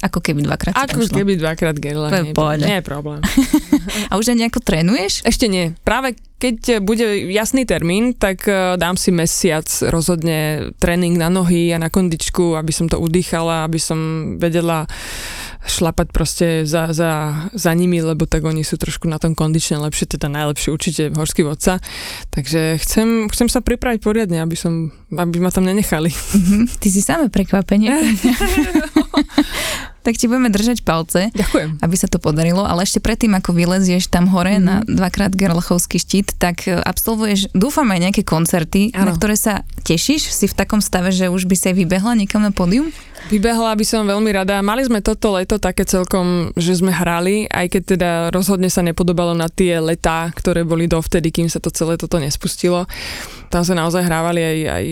ako 0.00 0.24
keby 0.24 0.40
dvakrát 0.40 0.72
Ako 0.72 1.04
šla. 1.04 1.12
keby 1.12 1.36
dvakrát 1.36 1.76
Gerlach. 1.76 2.08
To 2.08 2.16
je 2.16 2.32
nie, 2.56 2.64
nie 2.64 2.80
je 2.80 2.84
problém. 2.86 3.20
A 4.08 4.16
už 4.16 4.32
aj 4.32 4.38
nejako 4.38 4.64
trénuješ? 4.64 5.20
Ešte 5.22 5.44
nie. 5.44 5.76
Práve 5.80 6.16
keď 6.40 6.80
bude 6.80 7.04
jasný 7.28 7.68
termín, 7.68 8.16
tak 8.16 8.48
eh, 8.48 8.74
dám 8.74 8.96
si 8.96 9.12
mesiac 9.12 9.68
rozhodne 9.84 10.72
tréning 10.78 11.20
na 11.20 11.28
nohy 11.28 11.68
a 11.68 11.76
na 11.76 11.92
kondičku, 11.92 12.56
aby 12.56 12.72
som 12.72 12.88
to 12.88 12.96
udýchala, 12.96 13.68
aby 13.68 13.76
som 13.76 13.98
vedela 14.40 14.88
šlapať 15.60 16.08
proste 16.10 16.46
za, 16.64 16.90
za, 16.90 17.10
za 17.50 17.72
nimi, 17.72 17.98
lebo 17.98 18.24
tak 18.24 18.42
oni 18.42 18.60
sú 18.60 18.74
trošku 18.74 19.04
na 19.04 19.16
tom 19.16 19.32
kondične 19.32 19.76
lepšie, 19.78 20.08
teda 20.08 20.26
najlepšie 20.26 20.68
určite 20.68 21.02
horský 21.10 21.42
vodca. 21.42 21.78
Takže 22.28 22.78
chcem, 22.78 23.28
chcem 23.28 23.46
sa 23.46 23.60
pripraviť 23.60 24.00
poriadne, 24.00 24.40
aby, 24.40 24.54
som, 24.54 24.88
aby 25.10 25.36
ma 25.36 25.48
tam 25.48 25.64
nenechali. 25.64 26.08
Mhm. 26.08 26.76
Ty 26.76 26.88
si 26.88 27.00
samé 27.00 27.28
prekvapenie. 27.28 27.92
tak 30.00 30.16
ti 30.16 30.24
budeme 30.24 30.48
držať 30.48 30.80
palce, 30.80 31.28
Ďakujem. 31.30 31.76
aby 31.78 31.94
sa 31.94 32.08
to 32.08 32.16
podarilo, 32.16 32.64
ale 32.64 32.82
ešte 32.82 32.98
predtým, 32.98 33.36
ako 33.36 33.52
vylezieš 33.52 34.08
tam 34.08 34.28
hore 34.28 34.50
Mhm. 34.50 34.58
mm-hmm. 34.58 34.86
na 34.88 34.96
dvakrát 34.98 35.30
Gerlachovský 35.30 35.98
štít, 35.98 36.34
tak 36.36 36.64
e, 36.64 36.74
absolvuješ, 36.74 37.52
dúfam 37.52 37.86
aj 37.86 38.00
nejaké 38.00 38.22
koncerty, 38.24 38.90
na 38.92 39.06
Áno. 39.06 39.14
ktoré 39.14 39.36
sa 39.36 39.62
tešíš? 39.82 40.26
Si 40.26 40.48
v 40.48 40.56
takom 40.56 40.80
stave, 40.80 41.12
že 41.12 41.28
už 41.28 41.44
by 41.44 41.54
sa 41.54 41.66
aj 41.70 41.76
vybehla 41.76 42.16
niekam 42.16 42.40
na 42.40 42.50
pódium? 42.50 42.88
Vybehla 43.28 43.76
by 43.76 43.84
som 43.84 44.08
veľmi 44.08 44.32
rada. 44.32 44.64
Mali 44.64 44.88
sme 44.88 45.04
toto 45.04 45.36
leto 45.36 45.60
také 45.60 45.84
celkom, 45.84 46.56
že 46.56 46.80
sme 46.80 46.88
hrali, 46.88 47.44
aj 47.52 47.66
keď 47.68 47.82
teda 47.84 48.10
rozhodne 48.32 48.72
sa 48.72 48.80
nepodobalo 48.80 49.36
na 49.36 49.52
tie 49.52 49.76
letá, 49.76 50.32
ktoré 50.32 50.64
boli 50.64 50.88
dovtedy, 50.88 51.28
kým 51.28 51.52
sa 51.52 51.60
to 51.60 51.68
celé 51.68 52.00
toto 52.00 52.16
nespustilo. 52.16 52.88
Tam 53.52 53.60
sa 53.60 53.76
naozaj 53.76 54.08
hrávali 54.08 54.40
aj, 54.40 54.58
aj 54.72 54.84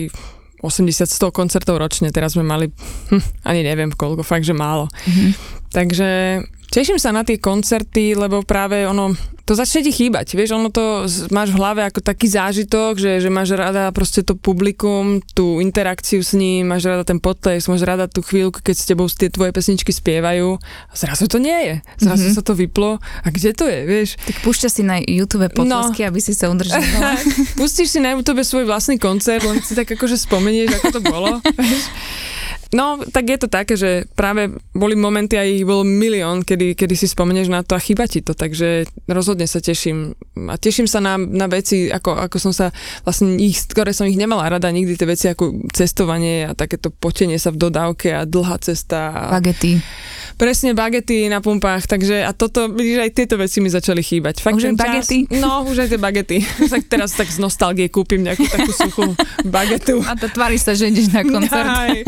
80-100 0.61 1.31
koncertov 1.31 1.79
ročne, 1.79 2.11
teraz 2.11 2.35
sme 2.35 2.45
mali, 2.45 2.69
hm, 3.09 3.47
ani 3.47 3.63
neviem 3.63 3.91
koľko, 3.95 4.21
fakt, 4.21 4.45
že 4.45 4.53
málo. 4.53 4.91
Mhm. 5.07 5.58
Takže 5.69 6.41
teším 6.67 6.97
sa 6.97 7.09
na 7.09 7.21
tie 7.21 7.37
koncerty, 7.37 8.13
lebo 8.13 8.41
práve 8.41 8.85
ono, 8.85 9.13
to 9.41 9.53
začne 9.53 9.81
ti 9.81 9.89
chýbať, 9.89 10.33
vieš, 10.33 10.53
ono 10.53 10.69
to 10.69 11.05
máš 11.29 11.49
v 11.49 11.57
hlave 11.57 11.81
ako 11.81 12.01
taký 12.01 12.25
zážitok, 12.25 12.97
že, 12.97 13.17
že 13.17 13.29
máš 13.29 13.53
rada 13.53 13.89
proste 13.89 14.21
to 14.21 14.33
publikum, 14.33 15.21
tú 15.33 15.57
interakciu 15.57 16.21
s 16.21 16.33
ním, 16.33 16.69
máš 16.69 16.85
rada 16.85 17.01
ten 17.01 17.17
potlesk, 17.17 17.65
máš 17.65 17.81
rada 17.81 18.05
tú 18.05 18.21
chvíľku, 18.21 18.61
keď 18.61 18.75
s 18.77 18.85
tebou 18.85 19.05
tie 19.05 19.29
tvoje 19.29 19.49
pesničky 19.49 19.89
spievajú 19.89 20.57
a 20.61 20.93
zrazu 20.93 21.25
to 21.25 21.37
nie 21.37 21.57
je, 21.65 21.75
zrazu 21.97 22.29
Mhm. 22.29 22.33
sa 22.33 22.41
to 22.41 22.53
vyplo 22.53 23.01
a 23.01 23.27
kde 23.29 23.49
to 23.53 23.65
je, 23.65 23.79
vieš? 23.85 24.09
Tak 24.21 24.37
púšťa 24.41 24.69
si 24.69 24.81
na 24.81 25.01
YouTube 25.01 25.49
potlesky, 25.49 26.05
aby 26.05 26.17
si 26.17 26.33
sa 26.33 26.49
udržala. 26.49 26.85
Pustíš 27.57 27.93
si 27.93 27.99
na 27.99 28.13
YouTube 28.13 28.41
svoj 28.41 28.69
vlastný 28.69 28.97
koncert, 28.97 29.41
len 29.41 29.61
si 29.61 29.73
tak 29.73 29.89
akože 29.89 30.17
spomenieš, 30.17 30.77
ako 30.77 30.89
to 30.93 31.01
bolo. 31.01 31.41
vieš. 31.57 31.89
No, 32.69 33.01
tak 33.01 33.25
je 33.33 33.37
to 33.41 33.49
také, 33.49 33.73
že 33.73 34.05
práve 34.13 34.53
boli 34.77 34.93
momenty, 34.93 35.41
aj 35.41 35.49
ich 35.49 35.65
bolo 35.65 35.81
milión, 35.81 36.45
kedy, 36.45 36.77
kedy 36.77 36.93
si 36.93 37.09
spomenieš 37.09 37.49
na 37.49 37.65
to 37.65 37.73
a 37.73 37.81
chýba 37.81 38.05
ti 38.05 38.21
to, 38.21 38.37
takže 38.37 38.85
rozhodne 39.09 39.49
sa 39.49 39.57
teším. 39.57 40.13
A 40.45 40.53
teším 40.53 40.85
sa 40.85 41.01
na, 41.01 41.17
na 41.17 41.49
veci, 41.49 41.89
ako, 41.89 42.29
ako 42.29 42.37
som 42.37 42.53
sa 42.53 42.69
vlastne 43.01 43.41
ich, 43.41 43.65
ktoré 43.65 43.89
som 43.89 44.05
ich 44.05 44.21
nemala 44.21 44.45
rada, 44.45 44.69
nikdy 44.69 44.93
tie 45.01 45.09
veci 45.09 45.25
ako 45.33 45.65
cestovanie 45.73 46.45
a 46.45 46.53
takéto 46.53 46.93
potenie 46.93 47.41
sa 47.41 47.49
v 47.49 47.57
dodávke 47.57 48.13
a 48.13 48.29
dlhá 48.29 48.61
cesta. 48.61 49.17
A 49.17 49.41
Bagety. 49.41 49.81
Presne 50.39 50.71
bagety 50.71 51.27
na 51.27 51.43
pumpách, 51.43 51.83
takže 51.83 52.23
a 52.23 52.31
toto, 52.31 52.71
vidíš, 52.71 53.03
aj 53.03 53.11
tieto 53.11 53.35
veci 53.35 53.59
mi 53.59 53.67
začali 53.67 53.99
chýbať. 53.99 54.39
Fakt, 54.39 54.55
Už 54.55 54.71
aj 54.71 54.73
čas- 54.73 54.79
bagety? 54.79 55.17
No, 55.35 55.67
už 55.67 55.83
aj 55.83 55.87
tie 55.91 55.99
bagety. 55.99 56.37
tak 56.73 56.87
teraz 56.87 57.11
tak 57.11 57.27
z 57.27 57.43
nostalgie 57.43 57.91
kúpim 57.91 58.23
nejakú 58.23 58.47
takú 58.47 58.71
suchú 58.71 59.11
bagetu. 59.43 59.99
A 60.07 60.15
to 60.15 60.31
tvári 60.31 60.55
sa, 60.55 60.71
že 60.71 60.87
ideš 60.87 61.11
na 61.11 61.27
koncert. 61.27 61.67
Aj. 61.67 61.91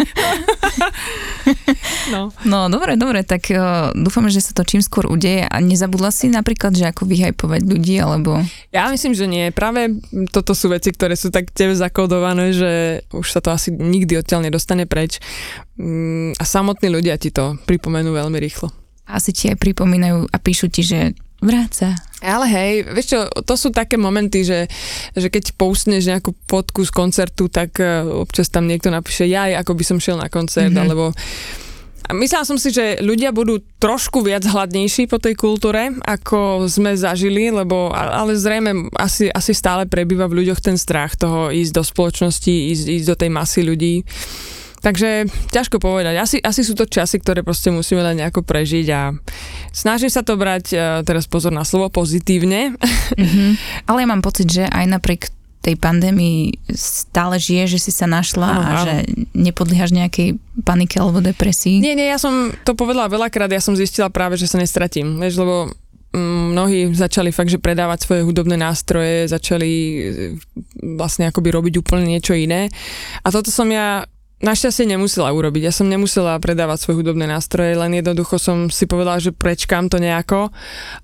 no. 2.16 2.32
No 2.48 2.72
dobre, 2.72 2.96
dobre, 2.96 3.28
tak 3.28 3.52
uh, 3.52 3.92
dúfam, 3.92 4.24
že 4.32 4.40
sa 4.40 4.56
to 4.56 4.64
čím 4.64 4.80
skôr 4.80 5.12
udeje 5.12 5.44
a 5.44 5.60
nezabudla 5.60 6.16
si 6.16 6.32
napríklad, 6.32 6.72
že 6.72 6.88
ako 6.88 7.04
vyhajpovať 7.04 7.68
ľudí, 7.68 8.00
alebo... 8.00 8.40
Ja 8.72 8.88
myslím, 8.88 9.12
že 9.12 9.28
nie. 9.28 9.52
Práve 9.52 10.00
toto 10.32 10.56
sú 10.56 10.72
veci, 10.72 10.96
ktoré 10.96 11.20
sú 11.20 11.28
tak 11.28 11.52
tebe 11.52 11.76
zakodované, 11.76 12.56
že 12.56 13.04
už 13.12 13.28
sa 13.28 13.44
to 13.44 13.52
asi 13.52 13.76
nikdy 13.76 14.16
odtiaľ 14.16 14.48
nedostane 14.48 14.88
preč. 14.88 15.20
Mm, 15.82 16.38
A 16.38 16.44
samotní 16.46 16.94
ľudia 16.94 17.18
ti 17.18 17.34
to 17.34 17.58
pripomenú 17.66 18.14
veľmi 18.14 18.38
rýchlo. 18.38 18.70
Asi 19.10 19.34
ti 19.34 19.50
aj 19.50 19.58
pripomínajú 19.58 20.30
a 20.30 20.38
píšu 20.38 20.70
ti, 20.70 20.86
že 20.86 21.18
vráca. 21.42 21.98
Ale 22.22 22.46
hej, 22.46 22.72
vieš 22.94 23.18
čo, 23.18 23.20
to 23.42 23.58
sú 23.58 23.74
také 23.74 23.98
momenty, 23.98 24.46
že, 24.46 24.70
že 25.18 25.28
keď 25.28 25.58
postneš 25.58 26.06
nejakú 26.06 26.38
fotku 26.46 26.86
z 26.86 26.94
koncertu, 26.94 27.50
tak 27.50 27.82
eh, 27.82 28.06
občas 28.06 28.54
tam 28.54 28.70
niekto 28.70 28.94
napíše, 28.94 29.26
jaj, 29.26 29.58
ako 29.58 29.74
by 29.74 29.84
som 29.84 29.98
šiel 29.98 30.22
na 30.22 30.30
koncert, 30.30 30.70
Mhm. 30.70 30.78
mm-hmm. 30.78 30.86
alebo 30.86 31.06
a 32.02 32.18
myslela 32.18 32.44
som 32.44 32.60
si, 32.60 32.74
že 32.74 33.00
ľudia 33.00 33.32
budú 33.32 33.62
trošku 33.80 34.20
viac 34.20 34.44
hladnejší 34.44 35.08
po 35.08 35.16
tej 35.16 35.38
kultúre, 35.38 35.96
ako 36.04 36.66
sme 36.68 36.92
zažili, 36.98 37.54
lebo, 37.54 37.94
ale 37.94 38.36
zrejme 38.36 38.92
asi, 39.00 39.32
asi 39.32 39.54
stále 39.56 39.88
prebýva 39.88 40.28
v 40.28 40.44
ľuďoch 40.44 40.60
ten 40.60 40.76
strach 40.76 41.16
toho 41.16 41.54
ísť 41.54 41.72
do 41.72 41.84
spoločnosti, 41.86 42.52
ísť, 42.52 42.86
ísť 43.00 43.08
do 43.08 43.16
tej 43.16 43.30
masy 43.32 43.62
ľudí. 43.64 43.96
Takže 44.82 45.30
ťažko 45.54 45.78
povedať. 45.78 46.18
Asi, 46.18 46.38
asi 46.42 46.66
sú 46.66 46.74
to 46.74 46.90
časy, 46.90 47.22
ktoré 47.22 47.46
proste 47.46 47.70
musíme 47.70 48.02
len 48.02 48.18
nejako 48.18 48.42
prežiť 48.42 48.88
a 48.90 49.14
Snažím 49.72 50.12
sa 50.12 50.20
to 50.20 50.36
brať, 50.36 50.76
uh, 50.76 51.00
teraz 51.08 51.32
pozor 51.32 51.56
na 51.56 51.64
slovo, 51.64 51.88
pozitívne. 51.88 52.76
Mm-hmm. 53.16 53.50
Ale 53.88 54.04
ja 54.04 54.08
mám 54.08 54.20
pocit, 54.20 54.52
že 54.52 54.68
aj 54.68 54.86
napriek 54.92 55.32
tej 55.62 55.78
pandémii 55.78 56.58
stále 56.74 57.38
žije, 57.38 57.78
že 57.78 57.80
si 57.80 57.92
sa 57.94 58.10
našla 58.10 58.50
Áno, 58.50 58.62
a 58.66 58.72
že 58.82 58.94
nepodliehaš 59.38 59.94
nejakej 59.94 60.42
panike 60.66 60.98
alebo 60.98 61.22
depresii. 61.22 61.80
Nie, 61.80 61.94
nie, 61.94 62.10
ja 62.10 62.18
som 62.18 62.50
to 62.66 62.74
povedala 62.74 63.06
veľakrát, 63.06 63.48
ja 63.54 63.62
som 63.62 63.78
zistila 63.78 64.10
práve, 64.10 64.42
že 64.42 64.50
sa 64.50 64.58
nestratím, 64.58 65.22
vieš, 65.22 65.38
lebo 65.38 65.70
mm, 66.18 66.58
mnohí 66.58 66.90
začali 66.98 67.30
fakt, 67.30 67.54
že 67.54 67.62
predávať 67.62 68.10
svoje 68.10 68.26
hudobné 68.26 68.58
nástroje, 68.58 69.30
začali 69.30 69.72
e, 69.72 70.02
vlastne 70.98 71.30
akoby 71.30 71.54
robiť 71.54 71.74
úplne 71.78 72.10
niečo 72.10 72.34
iné. 72.34 72.66
A 73.22 73.30
toto 73.30 73.54
som 73.54 73.70
ja 73.70 74.02
našťastie 74.42 74.90
nemusela 74.90 75.32
urobiť. 75.32 75.70
Ja 75.70 75.74
som 75.74 75.88
nemusela 75.88 76.38
predávať 76.42 76.84
svoje 76.84 77.06
hudobné 77.06 77.30
nástroje, 77.30 77.78
len 77.78 77.94
jednoducho 77.96 78.42
som 78.42 78.68
si 78.68 78.90
povedala, 78.90 79.22
že 79.22 79.34
prečkám 79.34 79.88
to 79.88 80.02
nejako 80.02 80.50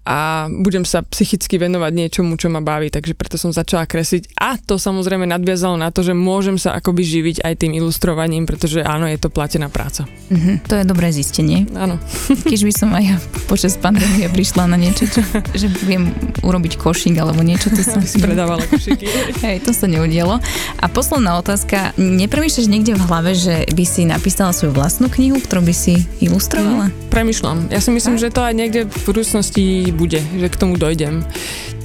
a 0.04 0.50
budem 0.50 0.84
sa 0.84 1.06
psychicky 1.06 1.62
venovať 1.62 1.92
niečomu, 1.94 2.36
čo 2.36 2.50
ma 2.50 2.60
baví, 2.60 2.90
takže 2.90 3.14
preto 3.14 3.38
som 3.38 3.54
začala 3.54 3.86
kresliť. 3.86 4.38
A 4.42 4.58
to 4.58 4.82
samozrejme 4.82 5.30
nadviazalo 5.30 5.78
na 5.78 5.94
to, 5.94 6.02
že 6.02 6.18
môžem 6.18 6.58
sa 6.58 6.74
akoby 6.76 7.06
živiť 7.06 7.46
aj 7.46 7.54
tým 7.64 7.78
ilustrovaním, 7.78 8.50
pretože 8.50 8.82
áno, 8.82 9.06
je 9.08 9.22
to 9.22 9.30
platená 9.30 9.70
práca. 9.70 10.10
Mhm, 10.34 10.68
to 10.68 10.74
je 10.78 10.84
dobré 10.84 11.14
zistenie. 11.14 11.70
Áno. 11.78 12.02
Keď 12.52 12.62
by 12.66 12.74
som 12.74 12.90
aj 12.92 13.04
ja 13.06 13.18
počas 13.48 13.78
pandémie 13.80 14.28
prišla 14.28 14.68
na 14.68 14.76
niečo, 14.76 15.08
čo, 15.08 15.22
že 15.56 15.70
viem 15.86 16.12
urobiť 16.42 16.82
košík 16.82 17.16
alebo 17.18 17.46
niečo, 17.46 17.70
to 17.70 17.82
sa... 17.86 18.00
Si 18.08 18.24
predávala 18.24 18.64
košiky. 18.64 19.04
Hej, 19.46 19.68
to 19.68 19.76
sa 19.76 19.84
neudielo. 19.84 20.40
A 20.80 20.86
posledná 20.88 21.36
otázka. 21.36 21.92
Nepremýšľaš 22.00 22.68
niekde 22.72 22.96
v 22.96 23.04
hlave, 23.04 23.27
že 23.34 23.66
by 23.74 23.86
si 23.88 24.06
napísala 24.06 24.54
svoju 24.54 24.76
vlastnú 24.76 25.10
knihu, 25.10 25.42
ktorú 25.42 25.66
by 25.66 25.76
si 25.76 26.06
ilustrovala? 26.22 26.94
Premýšľam. 27.10 27.74
Ja 27.74 27.82
si 27.82 27.90
myslím, 27.92 28.22
že 28.22 28.32
to 28.32 28.46
aj 28.46 28.54
niekde 28.54 28.86
v 28.86 29.02
budúcnosti 29.04 29.90
bude, 29.96 30.22
že 30.22 30.48
k 30.48 30.60
tomu 30.60 30.78
dojdem. 30.78 31.26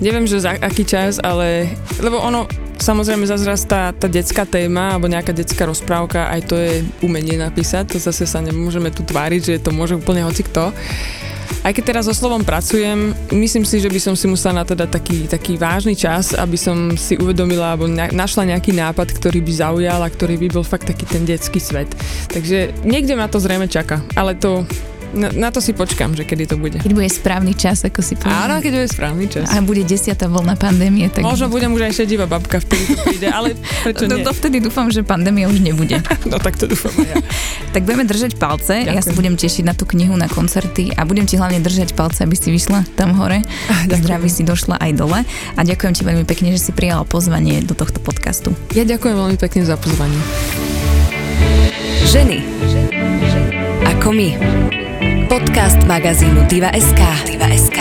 Neviem, 0.02 0.26
že 0.26 0.42
za 0.42 0.58
aký 0.58 0.84
čas, 0.84 1.22
ale... 1.22 1.72
Lebo 2.02 2.18
ono, 2.18 2.50
samozrejme 2.82 3.24
zase 3.30 3.46
tá, 3.70 3.94
tá 3.94 4.06
detská 4.10 4.42
téma 4.42 4.98
alebo 4.98 5.06
nejaká 5.06 5.30
detská 5.30 5.70
rozprávka, 5.70 6.26
aj 6.28 6.40
to 6.50 6.54
je 6.58 6.82
umenie 7.00 7.38
napísať, 7.38 7.94
to 7.94 7.98
zase 8.02 8.26
sa 8.26 8.42
nemôžeme 8.42 8.90
tu 8.90 9.06
tváriť, 9.06 9.40
že 9.40 9.62
to 9.62 9.70
môže 9.70 9.94
úplne 9.94 10.26
hoci 10.26 10.42
kto. 10.42 10.74
Aj 11.62 11.70
keď 11.70 11.94
teraz 11.94 12.04
so 12.10 12.14
slovom 12.14 12.42
pracujem, 12.42 13.14
myslím 13.30 13.62
si, 13.62 13.78
že 13.78 13.86
by 13.86 14.00
som 14.02 14.14
si 14.18 14.26
musela 14.26 14.60
na 14.60 14.64
teda 14.66 14.90
taký, 14.90 15.30
taký 15.30 15.54
vážny 15.54 15.94
čas, 15.94 16.34
aby 16.34 16.58
som 16.58 16.98
si 16.98 17.14
uvedomila 17.18 17.74
alebo 17.74 17.86
na, 17.86 18.10
našla 18.10 18.50
nejaký 18.50 18.74
nápad, 18.74 19.14
ktorý 19.14 19.38
by 19.42 19.52
zaujal 19.54 20.00
a 20.02 20.10
ktorý 20.10 20.42
by 20.42 20.48
bol 20.50 20.66
fakt 20.66 20.90
taký 20.90 21.06
ten 21.06 21.22
detský 21.22 21.62
svet. 21.62 21.88
Takže 22.34 22.82
niekde 22.82 23.14
ma 23.14 23.30
to 23.30 23.38
zrejme 23.38 23.70
čaká, 23.70 24.02
ale 24.18 24.34
to 24.34 24.66
na, 25.12 25.28
na 25.32 25.48
to 25.52 25.60
si 25.60 25.76
počkam, 25.76 26.16
že 26.16 26.24
kedy 26.24 26.48
to 26.48 26.56
bude. 26.56 26.80
Keď 26.80 26.92
bude 26.92 27.08
správny 27.08 27.52
čas, 27.52 27.84
ako 27.84 28.00
si 28.00 28.16
povedal. 28.16 28.48
Áno, 28.48 28.54
keď 28.64 28.72
bude 28.82 28.88
správny 28.88 29.26
čas. 29.28 29.46
A 29.52 29.60
bude 29.60 29.84
desiatá 29.84 30.26
vlna 30.26 30.56
pandémie, 30.56 31.08
tak... 31.12 31.22
Možno 31.22 31.52
budem 31.52 31.70
už 31.72 31.88
aj 31.88 31.92
šedivá 32.04 32.24
babka, 32.24 32.58
vtedy 32.58 32.96
to 32.96 32.96
príde, 33.04 33.28
ale 33.28 33.54
prečo 33.84 34.08
to, 34.08 34.16
nie? 34.16 34.24
to 34.24 34.32
vtedy 34.32 34.56
dúfam, 34.64 34.88
že 34.88 35.04
pandémia 35.04 35.46
už 35.48 35.60
nebude. 35.60 36.00
No 36.32 36.40
tak 36.40 36.56
to 36.56 36.64
dúfam 36.64 36.94
aj 36.96 37.12
ja. 37.12 37.16
tak 37.76 37.82
budeme 37.84 38.08
držať 38.08 38.40
palce, 38.40 38.88
ja 38.88 38.96
sa 39.04 39.10
Ďakujem. 39.10 39.18
budem 39.18 39.34
tešiť 39.36 39.64
na 39.68 39.74
tú 39.76 39.84
knihu, 39.90 40.16
na 40.16 40.30
koncerty 40.30 40.94
a 40.96 41.04
budem 41.04 41.28
ti 41.28 41.36
hlavne 41.36 41.60
držať 41.60 41.92
palce, 41.92 42.24
aby 42.24 42.32
si 42.32 42.48
vyšla 42.48 42.88
tam 42.96 43.12
hore. 43.18 43.44
ďakujem. 43.44 44.00
Zdraví 44.00 44.28
si 44.32 44.42
došla 44.46 44.80
aj 44.80 44.90
dole. 44.96 45.20
A 45.58 45.60
ďakujem 45.60 45.92
ti 45.92 46.02
veľmi 46.06 46.24
pekne, 46.24 46.54
že 46.56 46.62
si 46.62 46.70
prijala 46.72 47.04
pozvanie 47.04 47.60
do 47.60 47.76
tohto 47.76 48.00
podcastu. 48.00 48.56
Ja 48.72 48.88
ďakujem 48.88 49.12
veľmi 49.18 49.36
pekne 49.36 49.66
za 49.66 49.76
pozvanie. 49.76 50.20
Ženy. 52.08 52.38
Ako 53.98 54.08
my 54.14 54.81
podcast 55.52 55.84
magazínu 55.84 56.48
Diva.sk. 56.48 57.28
Diva.sk. 57.28 57.78